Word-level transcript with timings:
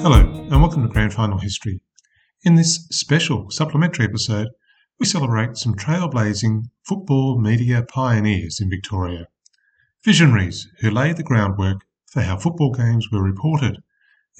Hello, 0.00 0.20
and 0.50 0.62
welcome 0.62 0.82
to 0.82 0.88
Grand 0.88 1.12
Final 1.12 1.36
History. 1.36 1.82
In 2.42 2.54
this 2.54 2.86
special 2.90 3.50
supplementary 3.50 4.06
episode, 4.06 4.48
we 4.98 5.04
celebrate 5.04 5.58
some 5.58 5.74
trailblazing 5.74 6.70
football 6.84 7.38
media 7.38 7.82
pioneers 7.82 8.60
in 8.62 8.70
Victoria. 8.70 9.26
Visionaries 10.02 10.66
who 10.80 10.90
laid 10.90 11.18
the 11.18 11.22
groundwork 11.22 11.82
for 12.06 12.22
how 12.22 12.38
football 12.38 12.72
games 12.72 13.08
were 13.12 13.22
reported, 13.22 13.82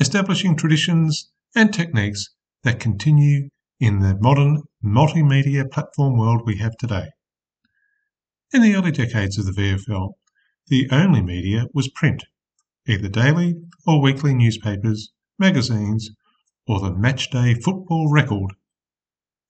establishing 0.01 0.57
traditions 0.57 1.31
and 1.55 1.75
techniques 1.75 2.31
that 2.63 2.81
continue 2.81 3.51
in 3.79 3.99
the 4.01 4.17
modern 4.19 4.63
multimedia 4.83 5.71
platform 5.71 6.17
world 6.17 6.41
we 6.47 6.57
have 6.57 6.75
today. 6.79 7.11
In 8.55 8.63
the 8.63 8.75
early 8.75 8.93
decades 8.93 9.37
of 9.37 9.45
the 9.45 9.53
VFL, 9.53 10.15
the 10.69 10.89
only 10.91 11.21
media 11.21 11.67
was 11.75 11.91
print, 11.91 12.25
either 12.87 13.09
daily 13.09 13.55
or 13.87 14.01
weekly 14.01 14.35
newspapers 14.35 15.13
magazines, 15.39 16.11
or 16.67 16.81
the 16.81 16.91
Matchday 16.91 17.63
Football 17.63 18.11
Record. 18.11 18.55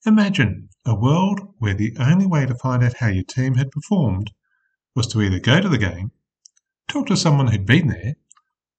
Imagine 0.05 0.69
a 0.85 0.99
world 0.99 1.55
where 1.59 1.75
the 1.75 1.97
only 1.99 2.27
way 2.27 2.45
to 2.45 2.57
find 2.57 2.83
out 2.83 2.97
how 2.99 3.07
your 3.07 3.25
team 3.25 3.55
had 3.55 3.71
performed 3.71 4.33
was 4.95 5.07
to 5.09 5.23
either 5.23 5.39
go 5.39 5.61
to 5.61 5.69
the 5.69 5.79
game, 5.79 6.11
talk 6.89 7.07
to 7.07 7.17
someone 7.17 7.49
who'd 7.49 7.67
been 7.67 7.87
there, 7.87 8.17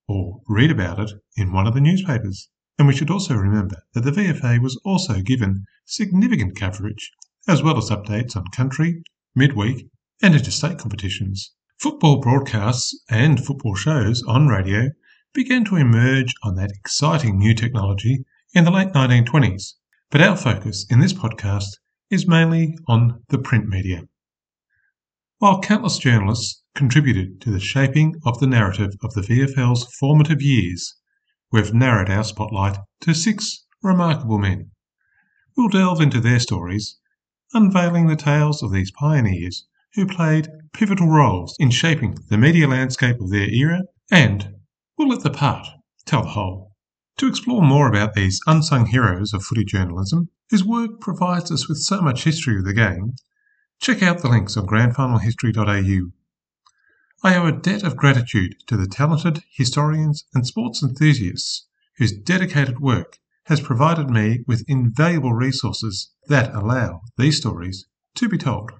or 0.06 0.40
read 0.46 0.70
about 0.70 1.00
it 1.00 1.10
in 1.36 1.52
one 1.52 1.66
of 1.66 1.74
the 1.74 1.80
newspapers. 1.80 2.50
And 2.78 2.86
we 2.86 2.94
should 2.94 3.10
also 3.10 3.34
remember 3.34 3.76
that 3.94 4.02
the 4.02 4.10
VFA 4.10 4.60
was 4.60 4.80
also 4.84 5.20
given 5.20 5.64
significant 5.86 6.56
coverage, 6.56 7.10
as 7.48 7.62
well 7.62 7.78
as 7.78 7.90
updates 7.90 8.36
on 8.36 8.44
country, 8.54 9.02
midweek, 9.34 9.88
and 10.22 10.34
interstate 10.34 10.78
competitions. 10.78 11.52
Football 11.78 12.18
broadcasts 12.18 13.04
and 13.08 13.38
football 13.38 13.76
shows 13.76 14.20
on 14.26 14.48
radio 14.48 14.88
began 15.32 15.64
to 15.66 15.76
emerge 15.76 16.34
on 16.42 16.56
that 16.56 16.72
exciting 16.72 17.38
new 17.38 17.54
technology 17.54 18.24
in 18.52 18.64
the 18.64 18.72
late 18.72 18.88
1920s, 18.88 19.74
but 20.10 20.20
our 20.20 20.36
focus 20.36 20.84
in 20.90 20.98
this 20.98 21.12
podcast 21.12 21.78
is 22.10 22.26
mainly 22.26 22.76
on 22.88 23.22
the 23.28 23.38
print 23.38 23.68
media. 23.68 24.08
While 25.38 25.60
countless 25.60 25.98
journalists 25.98 26.64
contributed 26.74 27.40
to 27.42 27.52
the 27.52 27.60
shaping 27.60 28.16
of 28.26 28.40
the 28.40 28.48
narrative 28.48 28.94
of 29.04 29.14
the 29.14 29.20
VFL's 29.20 29.86
formative 30.00 30.42
years, 30.42 30.96
we've 31.52 31.72
narrowed 31.72 32.10
our 32.10 32.24
spotlight 32.24 32.78
to 33.02 33.14
six 33.14 33.66
remarkable 33.84 34.38
men. 34.38 34.72
We'll 35.56 35.68
delve 35.68 36.00
into 36.00 36.18
their 36.18 36.40
stories, 36.40 36.96
unveiling 37.54 38.08
the 38.08 38.16
tales 38.16 38.64
of 38.64 38.72
these 38.72 38.90
pioneers 38.90 39.67
who 39.94 40.06
played 40.06 40.48
pivotal 40.72 41.08
roles 41.08 41.56
in 41.58 41.70
shaping 41.70 42.16
the 42.28 42.38
media 42.38 42.68
landscape 42.68 43.20
of 43.20 43.30
their 43.30 43.48
era 43.48 43.82
and 44.10 44.54
We'll 44.98 45.10
let 45.10 45.22
the 45.22 45.30
part 45.30 45.68
tell 46.06 46.22
the 46.22 46.30
whole. 46.30 46.72
To 47.18 47.28
explore 47.28 47.62
more 47.62 47.86
about 47.88 48.14
these 48.14 48.40
unsung 48.48 48.86
heroes 48.86 49.32
of 49.32 49.44
footy 49.44 49.64
journalism, 49.64 50.30
whose 50.50 50.64
work 50.64 51.00
provides 51.00 51.52
us 51.52 51.68
with 51.68 51.78
so 51.78 52.00
much 52.00 52.24
history 52.24 52.58
of 52.58 52.64
the 52.64 52.72
game, 52.72 53.14
check 53.80 54.02
out 54.02 54.22
the 54.22 54.28
links 54.28 54.56
on 54.56 54.66
grandfinalhistory.au. 54.66 56.10
I 57.22 57.36
owe 57.36 57.46
a 57.46 57.52
debt 57.52 57.84
of 57.84 57.96
gratitude 57.96 58.56
to 58.66 58.76
the 58.76 58.88
talented 58.88 59.44
historians 59.52 60.24
and 60.34 60.44
sports 60.44 60.82
enthusiasts 60.82 61.68
whose 61.98 62.10
dedicated 62.12 62.80
work 62.80 63.18
has 63.44 63.60
provided 63.60 64.10
me 64.10 64.40
with 64.48 64.64
invaluable 64.66 65.32
resources 65.32 66.10
that 66.26 66.52
allow 66.52 67.02
these 67.16 67.36
stories 67.36 67.86
to 68.16 68.28
be 68.28 68.36
told. 68.36 68.72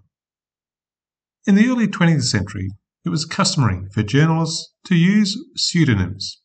In 1.48 1.54
the 1.54 1.66
early 1.66 1.88
20th 1.88 2.24
century, 2.24 2.68
it 3.06 3.08
was 3.08 3.24
customary 3.24 3.86
for 3.94 4.02
journalists 4.02 4.74
to 4.84 4.94
use 4.94 5.34
pseudonyms, 5.56 6.42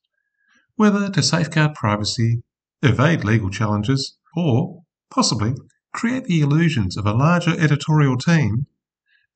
whether 0.78 1.10
to 1.10 1.22
safeguard 1.22 1.76
privacy, 1.76 2.42
evade 2.82 3.26
legal 3.26 3.50
challenges, 3.50 4.16
or, 4.38 4.84
possibly, 5.12 5.56
create 5.92 6.24
the 6.24 6.40
illusions 6.40 6.96
of 6.96 7.06
a 7.06 7.12
larger 7.12 7.54
editorial 7.60 8.16
team. 8.16 8.68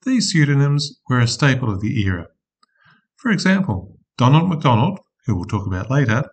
These 0.05 0.31
pseudonyms 0.31 1.01
were 1.09 1.19
a 1.19 1.27
staple 1.27 1.69
of 1.69 1.81
the 1.81 2.01
era. 2.01 2.27
For 3.17 3.29
example, 3.29 3.97
Donald 4.17 4.47
MacDonald, 4.47 5.01
who 5.25 5.35
we'll 5.35 5.43
talk 5.43 5.67
about 5.67 5.91
later, 5.91 6.29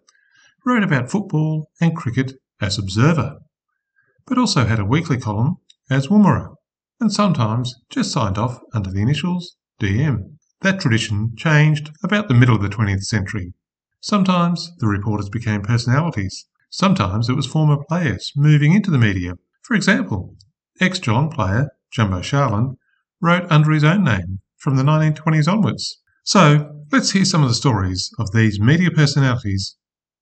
wrote 0.64 0.84
about 0.84 1.10
football 1.10 1.72
and 1.80 1.96
cricket 1.96 2.34
as 2.60 2.78
Observer, 2.78 3.40
but 4.26 4.38
also 4.38 4.64
had 4.64 4.78
a 4.78 4.84
weekly 4.84 5.18
column 5.18 5.56
as 5.90 6.06
Woomera, 6.06 6.54
and 7.00 7.12
sometimes 7.12 7.74
just 7.90 8.12
signed 8.12 8.38
off 8.38 8.60
under 8.72 8.90
the 8.90 9.02
initials 9.02 9.56
DM. 9.80 10.36
That 10.62 10.80
tradition 10.80 11.34
changed 11.36 11.90
about 12.02 12.28
the 12.28 12.34
middle 12.34 12.56
of 12.56 12.62
the 12.62 12.68
20th 12.68 13.04
century. 13.04 13.52
Sometimes 14.00 14.72
the 14.78 14.86
reporters 14.86 15.28
became 15.28 15.62
personalities. 15.62 16.46
Sometimes 16.70 17.28
it 17.28 17.34
was 17.34 17.46
former 17.46 17.76
players 17.88 18.32
moving 18.36 18.72
into 18.72 18.90
the 18.90 18.98
media. 18.98 19.34
For 19.62 19.74
example, 19.74 20.36
ex 20.80 20.98
Geelong 20.98 21.30
player 21.30 21.70
Jumbo 21.90 22.20
Sharland 22.20 22.76
wrote 23.20 23.50
under 23.50 23.70
his 23.70 23.84
own 23.84 24.04
name 24.04 24.40
from 24.56 24.76
the 24.76 24.82
1920s 24.82 25.50
onwards. 25.50 26.00
So 26.24 26.82
let's 26.90 27.10
hear 27.10 27.24
some 27.24 27.42
of 27.42 27.48
the 27.48 27.54
stories 27.54 28.10
of 28.18 28.32
these 28.32 28.58
media 28.58 28.90
personalities 28.90 29.76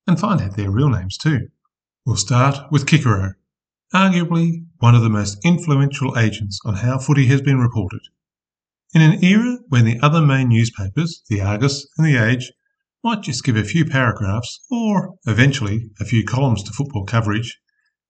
and 0.06 0.18
find 0.18 0.40
out 0.40 0.56
their 0.56 0.70
real 0.70 0.88
names 0.88 1.16
too. 1.16 1.48
We'll 2.04 2.16
start 2.16 2.70
with 2.70 2.86
Kickero, 2.86 3.34
arguably 3.94 4.64
one 4.78 4.94
of 4.94 5.02
the 5.02 5.10
most 5.10 5.38
influential 5.44 6.18
agents 6.18 6.58
on 6.64 6.76
how 6.76 6.98
footy 6.98 7.26
has 7.26 7.40
been 7.40 7.58
reported. 7.58 8.00
In 8.94 9.02
an 9.02 9.22
era 9.24 9.58
when 9.68 9.84
the 9.84 10.00
other 10.00 10.20
main 10.20 10.48
newspapers, 10.48 11.22
the 11.28 11.40
Argus 11.40 11.86
and 11.96 12.06
the 12.06 12.16
Age, 12.16 12.52
might 13.04 13.22
just 13.22 13.44
give 13.44 13.56
a 13.56 13.64
few 13.64 13.84
paragraphs 13.84 14.60
or, 14.70 15.14
eventually, 15.26 15.90
a 16.00 16.04
few 16.04 16.24
columns 16.24 16.62
to 16.62 16.72
football 16.72 17.04
coverage, 17.04 17.58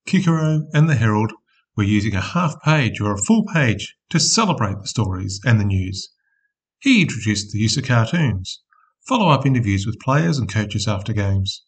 Kickero 0.06 0.62
and 0.74 0.88
the 0.88 0.96
Herald 0.96 1.32
were 1.76 1.84
using 1.84 2.14
a 2.14 2.20
half 2.20 2.60
page 2.62 3.00
or 3.00 3.12
a 3.12 3.18
full 3.18 3.44
page 3.46 3.96
to 4.10 4.20
celebrate 4.20 4.78
the 4.80 4.88
stories 4.88 5.40
and 5.44 5.58
the 5.58 5.64
news. 5.64 6.10
He 6.80 7.02
introduced 7.02 7.52
the 7.52 7.60
use 7.60 7.76
of 7.76 7.84
cartoons, 7.84 8.60
follow 9.06 9.30
up 9.30 9.46
interviews 9.46 9.86
with 9.86 10.00
players 10.00 10.38
and 10.38 10.52
coaches 10.52 10.86
after 10.86 11.12
games, 11.12 11.62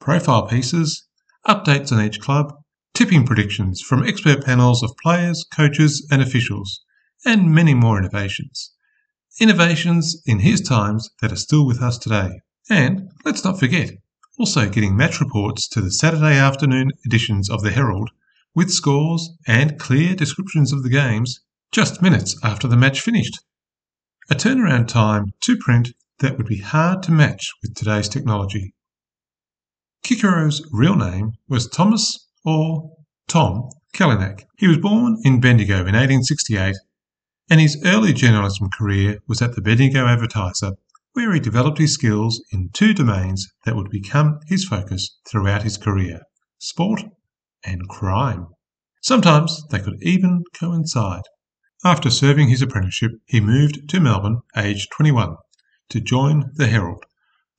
profile 0.00 0.46
pieces, 0.46 1.06
updates 1.46 1.92
on 1.92 2.04
each 2.04 2.20
club, 2.20 2.52
tipping 2.96 3.26
predictions 3.26 3.82
from 3.82 4.02
expert 4.02 4.42
panels 4.42 4.82
of 4.82 4.96
players, 5.02 5.44
coaches, 5.52 6.08
and 6.10 6.22
officials 6.22 6.80
and 7.26 7.54
many 7.54 7.74
more 7.74 7.98
innovations. 7.98 8.72
Innovations 9.38 10.22
in 10.24 10.38
his 10.38 10.62
times 10.62 11.10
that 11.20 11.30
are 11.30 11.36
still 11.36 11.66
with 11.66 11.82
us 11.82 11.98
today. 11.98 12.40
And 12.70 13.10
let's 13.22 13.44
not 13.44 13.60
forget, 13.60 13.90
also 14.38 14.70
getting 14.70 14.96
match 14.96 15.20
reports 15.20 15.68
to 15.68 15.82
the 15.82 15.90
Saturday 15.90 16.38
afternoon 16.38 16.90
editions 17.04 17.50
of 17.50 17.60
the 17.62 17.70
Herald 17.70 18.08
with 18.54 18.70
scores 18.70 19.28
and 19.46 19.78
clear 19.78 20.14
descriptions 20.14 20.72
of 20.72 20.82
the 20.82 20.88
games 20.88 21.40
just 21.72 22.00
minutes 22.00 22.34
after 22.42 22.66
the 22.66 22.78
match 22.78 23.02
finished. 23.02 23.38
A 24.30 24.34
turnaround 24.34 24.88
time 24.88 25.34
to 25.42 25.58
print 25.58 25.92
that 26.20 26.38
would 26.38 26.46
be 26.46 26.62
hard 26.62 27.02
to 27.02 27.12
match 27.12 27.52
with 27.62 27.74
today's 27.74 28.08
technology. 28.08 28.74
Kickero's 30.02 30.66
real 30.72 30.96
name 30.96 31.32
was 31.46 31.68
Thomas 31.68 32.25
or 32.46 32.96
Tom 33.28 33.68
Kelynack. 33.92 34.46
He 34.56 34.68
was 34.68 34.78
born 34.78 35.18
in 35.24 35.40
Bendigo 35.40 35.80
in 35.80 35.94
1868 35.94 36.76
and 37.48 37.60
his 37.60 37.80
early 37.84 38.12
journalism 38.12 38.68
career 38.70 39.18
was 39.28 39.40
at 39.40 39.54
the 39.54 39.62
Bendigo 39.62 40.06
Advertiser, 40.06 40.72
where 41.12 41.32
he 41.32 41.40
developed 41.40 41.78
his 41.78 41.94
skills 41.94 42.42
in 42.52 42.70
two 42.72 42.92
domains 42.92 43.46
that 43.64 43.76
would 43.76 43.90
become 43.90 44.40
his 44.46 44.64
focus 44.64 45.18
throughout 45.28 45.62
his 45.62 45.76
career 45.76 46.20
sport 46.58 47.02
and 47.64 47.88
crime. 47.88 48.48
Sometimes 49.02 49.62
they 49.68 49.78
could 49.78 50.02
even 50.02 50.42
coincide. 50.58 51.22
After 51.84 52.10
serving 52.10 52.48
his 52.48 52.62
apprenticeship, 52.62 53.12
he 53.26 53.40
moved 53.40 53.88
to 53.90 54.00
Melbourne, 54.00 54.40
aged 54.56 54.88
21, 54.96 55.36
to 55.90 56.00
join 56.00 56.50
the 56.54 56.66
Herald, 56.66 57.04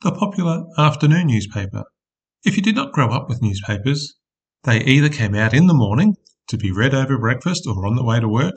the 0.01 0.11
popular 0.11 0.65
afternoon 0.77 1.27
newspaper. 1.27 1.83
If 2.43 2.57
you 2.57 2.63
did 2.63 2.75
not 2.75 2.91
grow 2.91 3.09
up 3.09 3.29
with 3.29 3.41
newspapers, 3.41 4.15
they 4.67 4.83
either 4.83 5.07
came 5.07 5.33
out 5.33 5.53
in 5.53 5.67
the 5.67 5.73
morning 5.73 6.17
to 6.45 6.57
be 6.57 6.73
read 6.73 6.93
over 6.93 7.17
breakfast 7.17 7.65
or 7.65 7.87
on 7.87 7.95
the 7.95 8.03
way 8.03 8.19
to 8.19 8.27
work, 8.27 8.55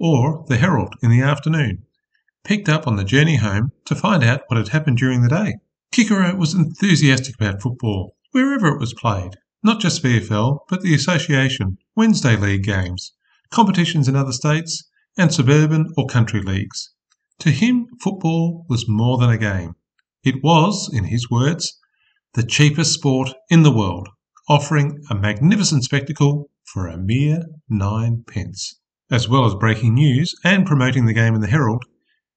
or 0.00 0.46
the 0.48 0.56
Herald 0.56 0.94
in 1.02 1.10
the 1.10 1.20
afternoon, 1.20 1.82
picked 2.42 2.70
up 2.70 2.86
on 2.86 2.96
the 2.96 3.04
journey 3.04 3.36
home 3.36 3.70
to 3.84 3.94
find 3.94 4.24
out 4.24 4.44
what 4.46 4.56
had 4.56 4.68
happened 4.68 4.96
during 4.96 5.20
the 5.20 5.28
day. 5.28 5.56
Kickero 5.92 6.34
was 6.38 6.54
enthusiastic 6.54 7.34
about 7.34 7.60
football, 7.60 8.16
wherever 8.32 8.68
it 8.68 8.80
was 8.80 8.94
played, 8.94 9.32
not 9.62 9.78
just 9.78 10.02
VFL, 10.02 10.60
but 10.70 10.80
the 10.80 10.94
Association, 10.94 11.76
Wednesday 11.94 12.34
League 12.34 12.64
games, 12.64 13.12
competitions 13.50 14.08
in 14.08 14.16
other 14.16 14.32
states, 14.32 14.88
and 15.18 15.34
suburban 15.34 15.92
or 15.98 16.06
country 16.06 16.40
leagues. 16.40 16.92
To 17.40 17.50
him, 17.50 17.88
football 18.00 18.64
was 18.70 18.88
more 18.88 19.18
than 19.18 19.28
a 19.28 19.36
game. 19.36 19.74
It 20.24 20.42
was, 20.42 20.90
in 20.90 21.04
his 21.04 21.30
words, 21.30 21.78
the 22.32 22.42
cheapest 22.42 22.94
sport 22.94 23.34
in 23.50 23.64
the 23.64 23.70
world, 23.70 24.08
offering 24.48 25.02
a 25.10 25.14
magnificent 25.14 25.82
spectacle 25.82 26.48
for 26.64 26.86
a 26.86 26.96
mere 26.96 27.42
nine 27.68 28.24
pence. 28.26 28.78
As 29.10 29.28
well 29.28 29.44
as 29.44 29.54
breaking 29.54 29.94
news 29.94 30.34
and 30.44 30.66
promoting 30.66 31.06
the 31.06 31.12
game 31.12 31.34
in 31.34 31.40
the 31.40 31.48
Herald, 31.48 31.84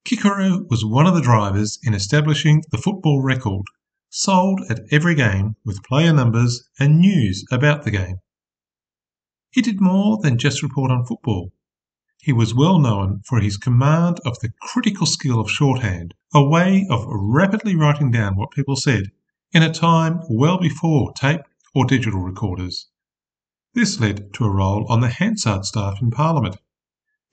Kickero 0.06 0.68
was 0.70 0.86
one 0.86 1.06
of 1.06 1.14
the 1.14 1.22
drivers 1.22 1.78
in 1.84 1.94
establishing 1.94 2.64
the 2.72 2.78
football 2.78 3.22
record, 3.22 3.66
sold 4.10 4.62
at 4.70 4.82
every 4.92 5.14
game 5.14 5.56
with 5.66 5.84
player 5.84 6.14
numbers 6.14 6.68
and 6.80 7.00
news 7.00 7.46
about 7.52 7.84
the 7.84 7.92
game. 7.92 8.18
He 9.52 9.62
did 9.62 9.82
more 9.82 10.20
than 10.22 10.38
just 10.38 10.64
report 10.64 10.92
on 10.92 11.06
football. 11.06 11.52
He 12.22 12.34
was 12.34 12.54
well 12.54 12.80
known 12.80 13.22
for 13.26 13.40
his 13.40 13.58
command 13.58 14.20
of 14.26 14.40
the 14.40 14.52
critical 14.62 15.06
skill 15.06 15.40
of 15.40 15.50
shorthand, 15.50 16.14
a 16.34 16.44
way 16.44 16.86
of 16.90 17.06
rapidly 17.08 17.76
writing 17.76 18.12
down 18.12 18.36
what 18.36 18.52
people 18.52 18.76
said 18.76 19.06
in 19.52 19.64
a 19.64 19.74
time 19.74 20.22
well 20.30 20.60
before 20.60 21.12
tape 21.14 21.42
or 21.74 21.86
digital 21.86 22.22
recorders. 22.22 22.88
This 23.74 24.00
led 24.00 24.34
to 24.34 24.46
a 24.46 24.50
role 24.50 24.86
on 24.90 25.02
the 25.02 25.10
Hansard 25.10 25.66
staff 25.66 26.02
in 26.02 26.12
Parliament, 26.12 26.58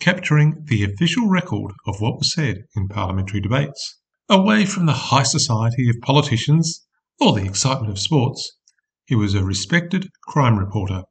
capturing 0.00 0.64
the 0.66 0.84
official 0.84 1.28
record 1.28 1.72
of 1.86 2.00
what 2.00 2.18
was 2.18 2.34
said 2.34 2.64
in 2.76 2.88
parliamentary 2.88 3.40
debates. 3.40 3.98
Away 4.28 4.66
from 4.66 4.86
the 4.86 4.92
high 4.92 5.22
society 5.22 5.88
of 5.88 6.00
politicians 6.02 6.86
or 7.18 7.32
the 7.32 7.46
excitement 7.46 7.90
of 7.90 7.98
sports, 7.98 8.58
he 9.06 9.14
was 9.14 9.34
a 9.34 9.44
respected 9.44 10.10
crime 10.26 10.58
reporter. 10.58 11.04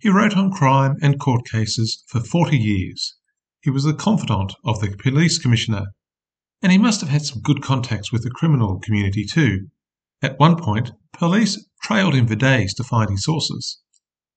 He 0.00 0.08
wrote 0.08 0.36
on 0.36 0.50
crime 0.50 0.96
and 1.02 1.20
court 1.20 1.44
cases 1.46 2.02
for 2.08 2.20
40 2.20 2.56
years. 2.56 3.16
He 3.60 3.70
was 3.70 3.84
the 3.84 3.94
confidant 3.94 4.54
of 4.64 4.80
the 4.80 4.96
police 4.96 5.38
commissioner, 5.38 5.86
and 6.62 6.72
he 6.72 6.78
must 6.78 7.00
have 7.00 7.10
had 7.10 7.22
some 7.22 7.42
good 7.42 7.62
contacts 7.62 8.10
with 8.10 8.22
the 8.22 8.30
criminal 8.30 8.80
community 8.80 9.24
too. 9.24 9.68
At 10.22 10.38
one 10.40 10.56
point, 10.56 10.90
police 11.12 11.67
trailed 11.82 12.14
him 12.14 12.26
for 12.26 12.34
days 12.34 12.74
to 12.74 12.84
find 12.84 13.10
his 13.10 13.24
sources, 13.24 13.78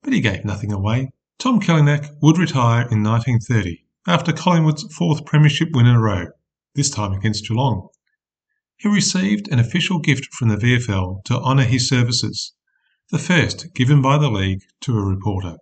but 0.04 0.14
he 0.14 0.22
gave 0.22 0.46
nothing 0.46 0.72
away. 0.72 1.12
Tom 1.40 1.60
Kelynack 1.60 2.10
would 2.22 2.38
retire 2.38 2.88
in 2.90 3.04
1930 3.04 3.84
after 4.08 4.34
Collingwood's 4.34 4.92
fourth 4.94 5.26
premiership 5.26 5.70
win 5.74 5.86
in 5.86 5.96
a 5.96 6.02
row, 6.02 6.28
this 6.76 6.90
time 6.90 7.14
against 7.14 7.48
Geelong. 7.48 7.90
He 8.78 8.90
received 8.90 9.48
an 9.48 9.60
official 9.60 10.00
gift 10.00 10.34
from 10.34 10.50
the 10.50 10.56
VFL 10.56 11.24
to 11.26 11.40
honour 11.40 11.66
his 11.66 11.88
services, 11.88 12.54
the 13.12 13.20
first 13.20 13.74
given 13.76 14.02
by 14.02 14.18
the 14.18 14.32
league 14.32 14.64
to 14.82 14.98
a 14.98 15.06
reporter. 15.06 15.58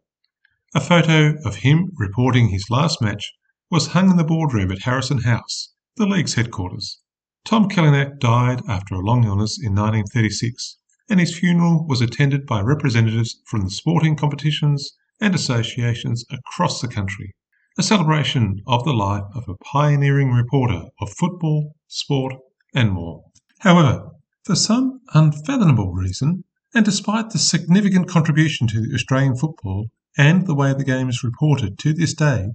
A 0.73 0.79
photo 0.79 1.35
of 1.43 1.57
him 1.57 1.91
reporting 1.97 2.49
his 2.49 2.69
last 2.69 3.01
match 3.01 3.33
was 3.69 3.87
hung 3.87 4.09
in 4.09 4.17
the 4.17 4.23
boardroom 4.23 4.71
at 4.71 4.83
Harrison 4.83 5.23
House, 5.23 5.73
the 5.95 6.05
league's 6.05 6.35
headquarters. 6.35 6.99
Tom 7.43 7.67
Kelynack 7.67 8.19
died 8.19 8.61
after 8.67 8.95
a 8.95 8.99
long 8.99 9.25
illness 9.25 9.57
in 9.57 9.75
1936, 9.75 10.77
and 11.09 11.19
his 11.19 11.37
funeral 11.37 11.85
was 11.87 12.01
attended 12.01 12.45
by 12.45 12.61
representatives 12.61 13.41
from 13.45 13.61
the 13.61 13.71
sporting 13.71 14.15
competitions 14.15 14.93
and 15.19 15.33
associations 15.33 16.23
across 16.31 16.81
the 16.81 16.87
country, 16.87 17.33
a 17.77 17.83
celebration 17.83 18.61
of 18.67 18.83
the 18.83 18.93
life 18.93 19.23
of 19.33 19.43
a 19.47 19.57
pioneering 19.63 20.31
reporter 20.31 20.83
of 21.01 21.13
football, 21.13 21.75
sport, 21.87 22.35
and 22.75 22.91
more. 22.91 23.23
However, 23.59 24.09
for 24.43 24.55
some 24.55 25.01
unfathomable 25.13 25.93
reason, 25.93 26.43
and 26.73 26.85
despite 26.85 27.31
the 27.31 27.39
significant 27.39 28.07
contribution 28.07 28.67
to 28.67 28.91
Australian 28.93 29.35
football 29.35 29.87
and 30.17 30.45
the 30.45 30.55
way 30.55 30.73
the 30.73 30.83
game 30.83 31.09
is 31.09 31.23
reported 31.23 31.79
to 31.79 31.93
this 31.93 32.13
day, 32.13 32.49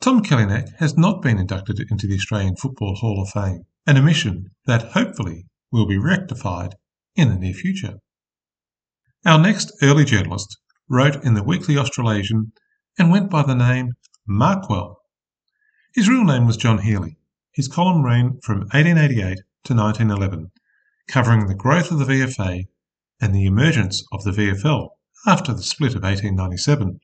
Tom 0.00 0.22
Kelynack 0.22 0.76
has 0.78 0.96
not 0.96 1.22
been 1.22 1.38
inducted 1.38 1.80
into 1.90 2.06
the 2.06 2.14
Australian 2.14 2.56
Football 2.56 2.94
Hall 2.96 3.22
of 3.22 3.28
Fame, 3.28 3.64
an 3.86 3.98
omission 3.98 4.50
that 4.66 4.92
hopefully 4.92 5.46
will 5.70 5.86
be 5.86 5.98
rectified 5.98 6.74
in 7.20 7.28
the 7.28 7.36
near 7.36 7.52
future. 7.52 7.98
Our 9.26 9.38
next 9.38 9.70
early 9.82 10.06
journalist 10.06 10.56
wrote 10.88 11.22
in 11.22 11.34
the 11.34 11.42
Weekly 11.42 11.76
Australasian 11.76 12.52
and 12.98 13.10
went 13.10 13.28
by 13.28 13.42
the 13.42 13.54
name 13.54 13.92
Markwell. 14.26 14.96
His 15.94 16.08
real 16.08 16.24
name 16.24 16.46
was 16.46 16.56
John 16.56 16.78
Healy. 16.78 17.18
His 17.52 17.68
column 17.68 18.02
ran 18.02 18.40
from 18.42 18.60
1888 18.60 19.36
to 19.64 19.74
1911, 19.74 20.50
covering 21.08 21.46
the 21.46 21.54
growth 21.54 21.90
of 21.90 21.98
the 21.98 22.06
VFA 22.06 22.68
and 23.20 23.34
the 23.34 23.44
emergence 23.44 24.02
of 24.12 24.24
the 24.24 24.30
VFL 24.30 24.88
after 25.26 25.52
the 25.52 25.62
split 25.62 25.94
of 25.94 26.02
1897. 26.02 27.00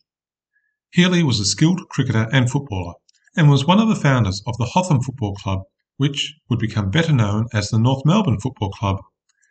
Healy 0.93 1.23
was 1.23 1.41
a 1.41 1.45
skilled 1.45 1.91
cricketer 1.91 2.27
and 2.33 2.51
footballer 2.51 2.95
and 3.37 3.51
was 3.51 3.67
one 3.67 3.81
of 3.81 3.89
the 3.89 3.95
founders 3.95 4.43
of 4.47 4.57
the 4.57 4.71
Hotham 4.73 5.03
Football 5.03 5.35
Club, 5.35 5.65
which 5.99 6.39
would 6.49 6.59
become 6.59 6.91
better 6.91 7.13
known 7.13 7.49
as 7.53 7.69
the 7.69 7.79
North 7.79 8.07
Melbourne 8.07 8.41
Football 8.41 8.71
Club 8.71 8.97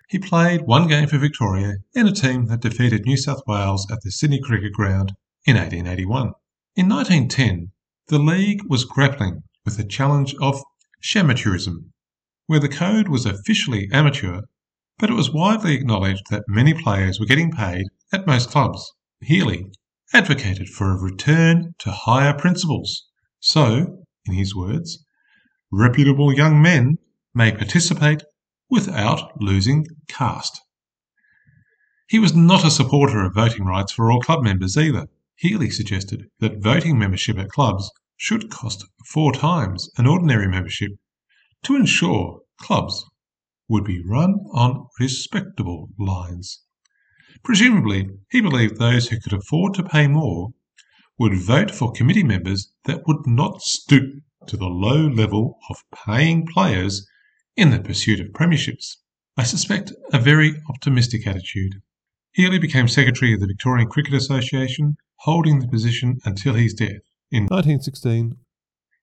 he 0.08 0.20
played 0.20 0.62
one 0.62 0.88
game 0.88 1.08
for 1.08 1.18
Victoria 1.18 1.78
in 1.94 2.08
a 2.08 2.12
team 2.12 2.46
that 2.46 2.62
defeated 2.62 3.06
New 3.06 3.18
South 3.18 3.42
Wales 3.48 3.88
at 3.92 4.02
the 4.02 4.12
Sydney 4.12 4.40
Cricket 4.40 4.74
Ground 4.74 5.14
in 5.46 5.56
1881. 5.56 6.34
In 6.76 6.90
1910, 6.90 7.72
the 8.08 8.20
league 8.20 8.62
was 8.70 8.86
grappling 8.86 9.44
with 9.64 9.78
the 9.78 9.84
challenge 9.84 10.36
of 10.42 10.62
shamateurism, 11.04 11.90
where 12.46 12.60
the 12.60 12.70
code 12.70 13.08
was 13.08 13.26
officially 13.26 13.90
amateur, 13.92 14.42
but 15.00 15.10
it 15.10 15.16
was 15.16 15.32
widely 15.32 15.74
acknowledged 15.74 16.24
that 16.30 16.44
many 16.48 16.74
players 16.74 17.20
were 17.20 17.26
getting 17.26 17.52
paid 17.52 17.86
at 18.14 18.28
most 18.28 18.52
clubs. 18.52 18.94
Healy 19.22 19.72
advocated 20.14 20.70
for 20.70 20.92
a 20.92 21.02
return 21.02 21.74
to 21.80 21.92
higher 21.92 22.34
principles. 22.34 23.08
So, 23.40 24.04
in 24.26 24.34
his 24.34 24.56
words, 24.56 25.04
reputable 25.72 26.32
young 26.32 26.62
men 26.62 27.00
may 27.34 27.52
participate 27.52 28.24
without 28.70 29.42
losing 29.42 29.86
caste. 30.08 30.62
He 32.08 32.20
was 32.20 32.36
not 32.36 32.66
a 32.66 32.72
supporter 32.72 33.26
of 33.26 33.34
voting 33.34 33.66
rights 33.66 33.92
for 33.92 34.12
all 34.12 34.22
club 34.22 34.44
members 34.44 34.78
either. 34.78 35.08
Healy 35.36 35.70
suggested 35.70 36.30
that 36.40 36.62
voting 36.62 36.98
membership 37.00 37.38
at 37.38 37.50
clubs 37.50 37.92
should 38.16 38.50
cost 38.50 38.86
four 39.06 39.32
times 39.32 39.90
an 39.98 40.08
ordinary 40.08 40.48
membership 40.48 40.92
to 41.64 41.76
ensure 41.76 42.42
clubs 42.60 43.06
would 43.68 43.84
be 43.84 44.02
run 44.06 44.36
on 44.54 44.88
respectable 45.00 45.90
lines. 45.98 46.62
Presumably, 47.44 48.08
he 48.30 48.40
believed 48.40 48.78
those 48.78 49.10
who 49.10 49.20
could 49.20 49.34
afford 49.34 49.74
to 49.74 49.84
pay 49.84 50.08
more 50.08 50.54
would 51.18 51.34
vote 51.34 51.72
for 51.72 51.92
committee 51.92 52.24
members 52.24 52.72
that 52.86 53.08
would 53.08 53.26
not 53.26 53.62
stoop 53.62 54.22
to 54.48 54.58
the 54.58 54.68
low 54.68 55.08
level 55.08 55.58
of 55.70 55.78
paying 56.06 56.46
players 56.46 57.08
in 57.56 57.72
the 57.72 57.80
pursuit 57.80 58.20
of 58.20 58.34
premierships. 58.34 58.98
I 59.38 59.44
suspect 59.44 59.94
a 60.12 60.20
very 60.20 60.62
optimistic 60.70 61.26
attitude. 61.28 61.82
Healy 62.34 62.60
became 62.60 62.88
secretary 62.88 63.34
of 63.34 63.40
the 63.40 63.48
Victorian 63.48 63.88
Cricket 63.88 64.14
Association, 64.14 64.98
holding 65.20 65.60
the 65.60 65.68
position 65.68 66.20
until 66.26 66.54
his 66.54 66.74
death 66.74 67.02
in 67.32 67.44
1916. 67.44 68.36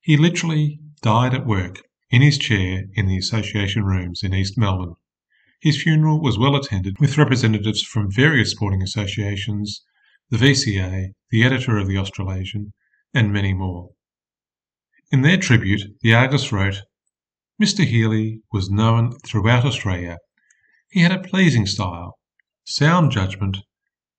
He 0.03 0.17
literally 0.17 0.81
died 1.01 1.35
at 1.35 1.47
work 1.47 1.83
in 2.11 2.23
his 2.23 2.39
chair 2.39 2.85
in 2.95 3.07
the 3.07 3.17
association 3.17 3.85
rooms 3.85 4.23
in 4.23 4.35
East 4.35 4.59
Melbourne. 4.59 4.97
His 5.61 5.83
funeral 5.83 6.21
was 6.21 6.39
well 6.39 6.57
attended 6.57 6.99
with 6.99 7.17
representatives 7.17 7.83
from 7.83 8.11
various 8.11 8.51
sporting 8.51 8.83
associations, 8.83 9.83
the 10.29 10.37
VCA, 10.37 11.13
the 11.31 11.45
editor 11.45 11.79
of 11.79 11.87
the 11.87 11.97
Australasian, 11.97 12.73
and 13.15 13.33
many 13.33 13.55
more. 13.55 13.91
In 15.11 15.23
their 15.23 15.37
tribute, 15.37 15.83
the 16.01 16.15
Argus 16.15 16.53
wrote 16.53 16.83
Mr. 17.63 17.87
Healy 17.87 18.41
was 18.53 18.73
known 18.73 19.13
throughout 19.21 19.65
Australia. 19.65 20.19
He 20.91 21.03
had 21.03 21.13
a 21.13 21.21
pleasing 21.21 21.65
style, 21.65 22.19
sound 22.65 23.13
judgment, 23.13 23.59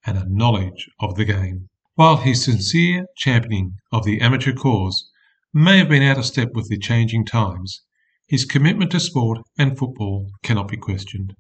and 0.06 0.18
a 0.18 0.30
knowledge 0.30 0.90
of 1.02 1.16
the 1.16 1.26
game. 1.26 1.68
While 1.96 2.16
his 2.16 2.46
sincere 2.46 3.06
championing 3.18 3.80
of 3.92 4.06
the 4.06 4.22
amateur 4.22 4.54
cause 4.54 5.12
may 5.54 5.78
have 5.80 5.90
been 5.90 6.04
out 6.04 6.18
of 6.18 6.26
step 6.26 6.54
with 6.54 6.70
the 6.70 6.78
changing 6.78 7.26
times, 7.26 7.82
his 8.26 8.46
commitment 8.46 8.92
to 8.92 9.02
sport 9.02 9.40
and 9.58 9.78
football 9.78 10.32
cannot 10.42 10.70
be 10.70 10.78
questioned. 10.78 11.36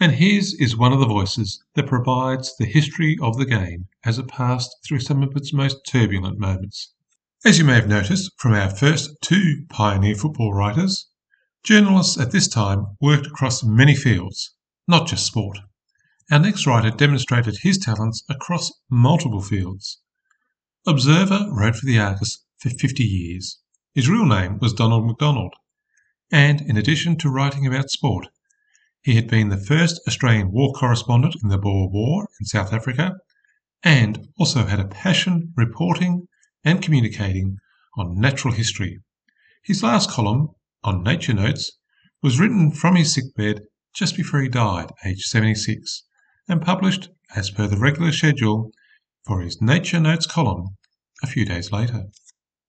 And 0.00 0.16
his 0.16 0.52
is 0.54 0.76
one 0.76 0.92
of 0.92 0.98
the 0.98 1.06
voices 1.06 1.62
that 1.74 1.86
provides 1.86 2.56
the 2.56 2.66
history 2.66 3.16
of 3.22 3.38
the 3.38 3.46
game 3.46 3.86
as 4.04 4.18
it 4.18 4.26
passed 4.26 4.74
through 4.84 4.98
some 4.98 5.22
of 5.22 5.36
its 5.36 5.52
most 5.52 5.76
turbulent 5.86 6.40
moments. 6.40 6.92
As 7.44 7.56
you 7.56 7.64
may 7.64 7.74
have 7.74 7.86
noticed 7.86 8.32
from 8.36 8.52
our 8.54 8.68
first 8.68 9.10
two 9.22 9.64
pioneer 9.68 10.16
football 10.16 10.52
writers, 10.52 11.06
journalists 11.62 12.18
at 12.18 12.32
this 12.32 12.48
time 12.48 12.96
worked 13.00 13.28
across 13.28 13.62
many 13.62 13.94
fields, 13.94 14.54
not 14.88 15.06
just 15.06 15.24
sport. 15.24 15.58
Our 16.32 16.40
next 16.40 16.66
writer 16.66 16.90
demonstrated 16.90 17.58
his 17.58 17.78
talents 17.78 18.24
across 18.28 18.72
multiple 18.90 19.40
fields. 19.40 20.00
Observer 20.84 21.46
wrote 21.52 21.76
for 21.76 21.86
the 21.86 22.00
Argus 22.00 22.44
for 22.58 22.70
50 22.70 23.04
years. 23.04 23.60
His 23.94 24.08
real 24.08 24.26
name 24.26 24.58
was 24.58 24.72
Donald 24.72 25.06
MacDonald, 25.06 25.54
and 26.32 26.60
in 26.60 26.76
addition 26.76 27.16
to 27.18 27.30
writing 27.30 27.68
about 27.68 27.88
sport, 27.88 28.26
he 29.00 29.14
had 29.14 29.28
been 29.28 29.48
the 29.48 29.56
first 29.56 30.00
Australian 30.08 30.50
war 30.50 30.72
correspondent 30.72 31.36
in 31.40 31.50
the 31.50 31.58
Boer 31.58 31.88
War 31.88 32.26
in 32.40 32.46
South 32.46 32.72
Africa, 32.72 33.16
and 33.84 34.26
also 34.40 34.66
had 34.66 34.80
a 34.80 34.88
passion 34.88 35.52
reporting 35.56 36.26
and 36.68 36.82
communicating 36.82 37.56
on 37.96 38.20
natural 38.20 38.52
history. 38.52 39.00
His 39.64 39.82
last 39.82 40.10
column, 40.10 40.50
on 40.84 41.02
Nature 41.02 41.32
Notes, 41.32 41.72
was 42.22 42.38
written 42.38 42.72
from 42.72 42.96
his 42.96 43.14
sickbed 43.14 43.62
just 43.94 44.14
before 44.14 44.42
he 44.42 44.50
died, 44.50 44.90
aged 45.02 45.22
76, 45.22 46.04
and 46.46 46.60
published 46.60 47.08
as 47.34 47.50
per 47.50 47.66
the 47.66 47.78
regular 47.78 48.12
schedule 48.12 48.70
for 49.24 49.40
his 49.40 49.62
Nature 49.62 49.98
Notes 49.98 50.26
column 50.26 50.76
a 51.22 51.26
few 51.26 51.46
days 51.46 51.72
later. 51.72 52.04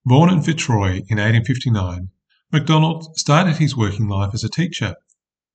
Born 0.06 0.30
in 0.30 0.42
Fitzroy 0.42 1.02
in 1.10 1.18
1859, 1.18 2.08
MacDonald 2.50 3.18
started 3.18 3.58
his 3.58 3.76
working 3.76 4.08
life 4.08 4.30
as 4.32 4.42
a 4.42 4.48
teacher. 4.48 4.94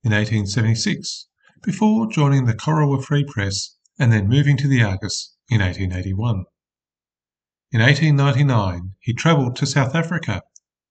in 0.04 0.12
1876 0.12 1.26
before 1.64 2.08
joining 2.08 2.44
the 2.44 2.54
Corowa 2.54 3.04
Free 3.04 3.24
Press 3.24 3.76
and 3.98 4.12
then 4.12 4.28
moving 4.28 4.56
to 4.58 4.68
the 4.68 4.84
Argus 4.84 5.34
in 5.50 5.60
1881. 5.60 6.44
In 7.72 7.80
1899, 7.80 8.94
he 9.00 9.12
travelled 9.12 9.56
to 9.56 9.66
South 9.66 9.96
Africa, 9.96 10.42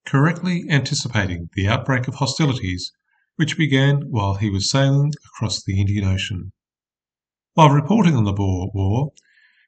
correctly 0.04 0.66
anticipating 0.68 1.48
the 1.54 1.66
outbreak 1.66 2.06
of 2.06 2.16
hostilities 2.16 2.92
which 3.36 3.56
began 3.56 4.10
while 4.10 4.34
he 4.34 4.50
was 4.50 4.70
sailing 4.70 5.12
across 5.24 5.62
the 5.62 5.80
Indian 5.80 6.04
Ocean. 6.04 6.52
While 7.54 7.70
reporting 7.70 8.14
on 8.14 8.24
the 8.24 8.32
Boer 8.32 8.70
War, 8.74 9.12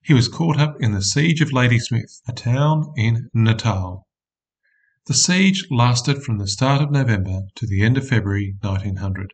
he 0.03 0.13
was 0.13 0.29
caught 0.29 0.59
up 0.59 0.77
in 0.81 0.93
the 0.93 1.03
siege 1.03 1.41
of 1.41 1.51
Ladysmith, 1.51 2.21
a 2.29 2.33
town 2.33 2.93
in 2.95 3.31
Natal. 3.33 4.07
The 5.07 5.15
siege 5.15 5.67
lasted 5.71 6.23
from 6.23 6.37
the 6.37 6.47
start 6.47 6.83
of 6.83 6.91
November 6.91 7.45
to 7.55 7.67
the 7.67 7.83
end 7.83 7.97
of 7.97 8.07
February 8.07 8.57
1900. 8.61 9.33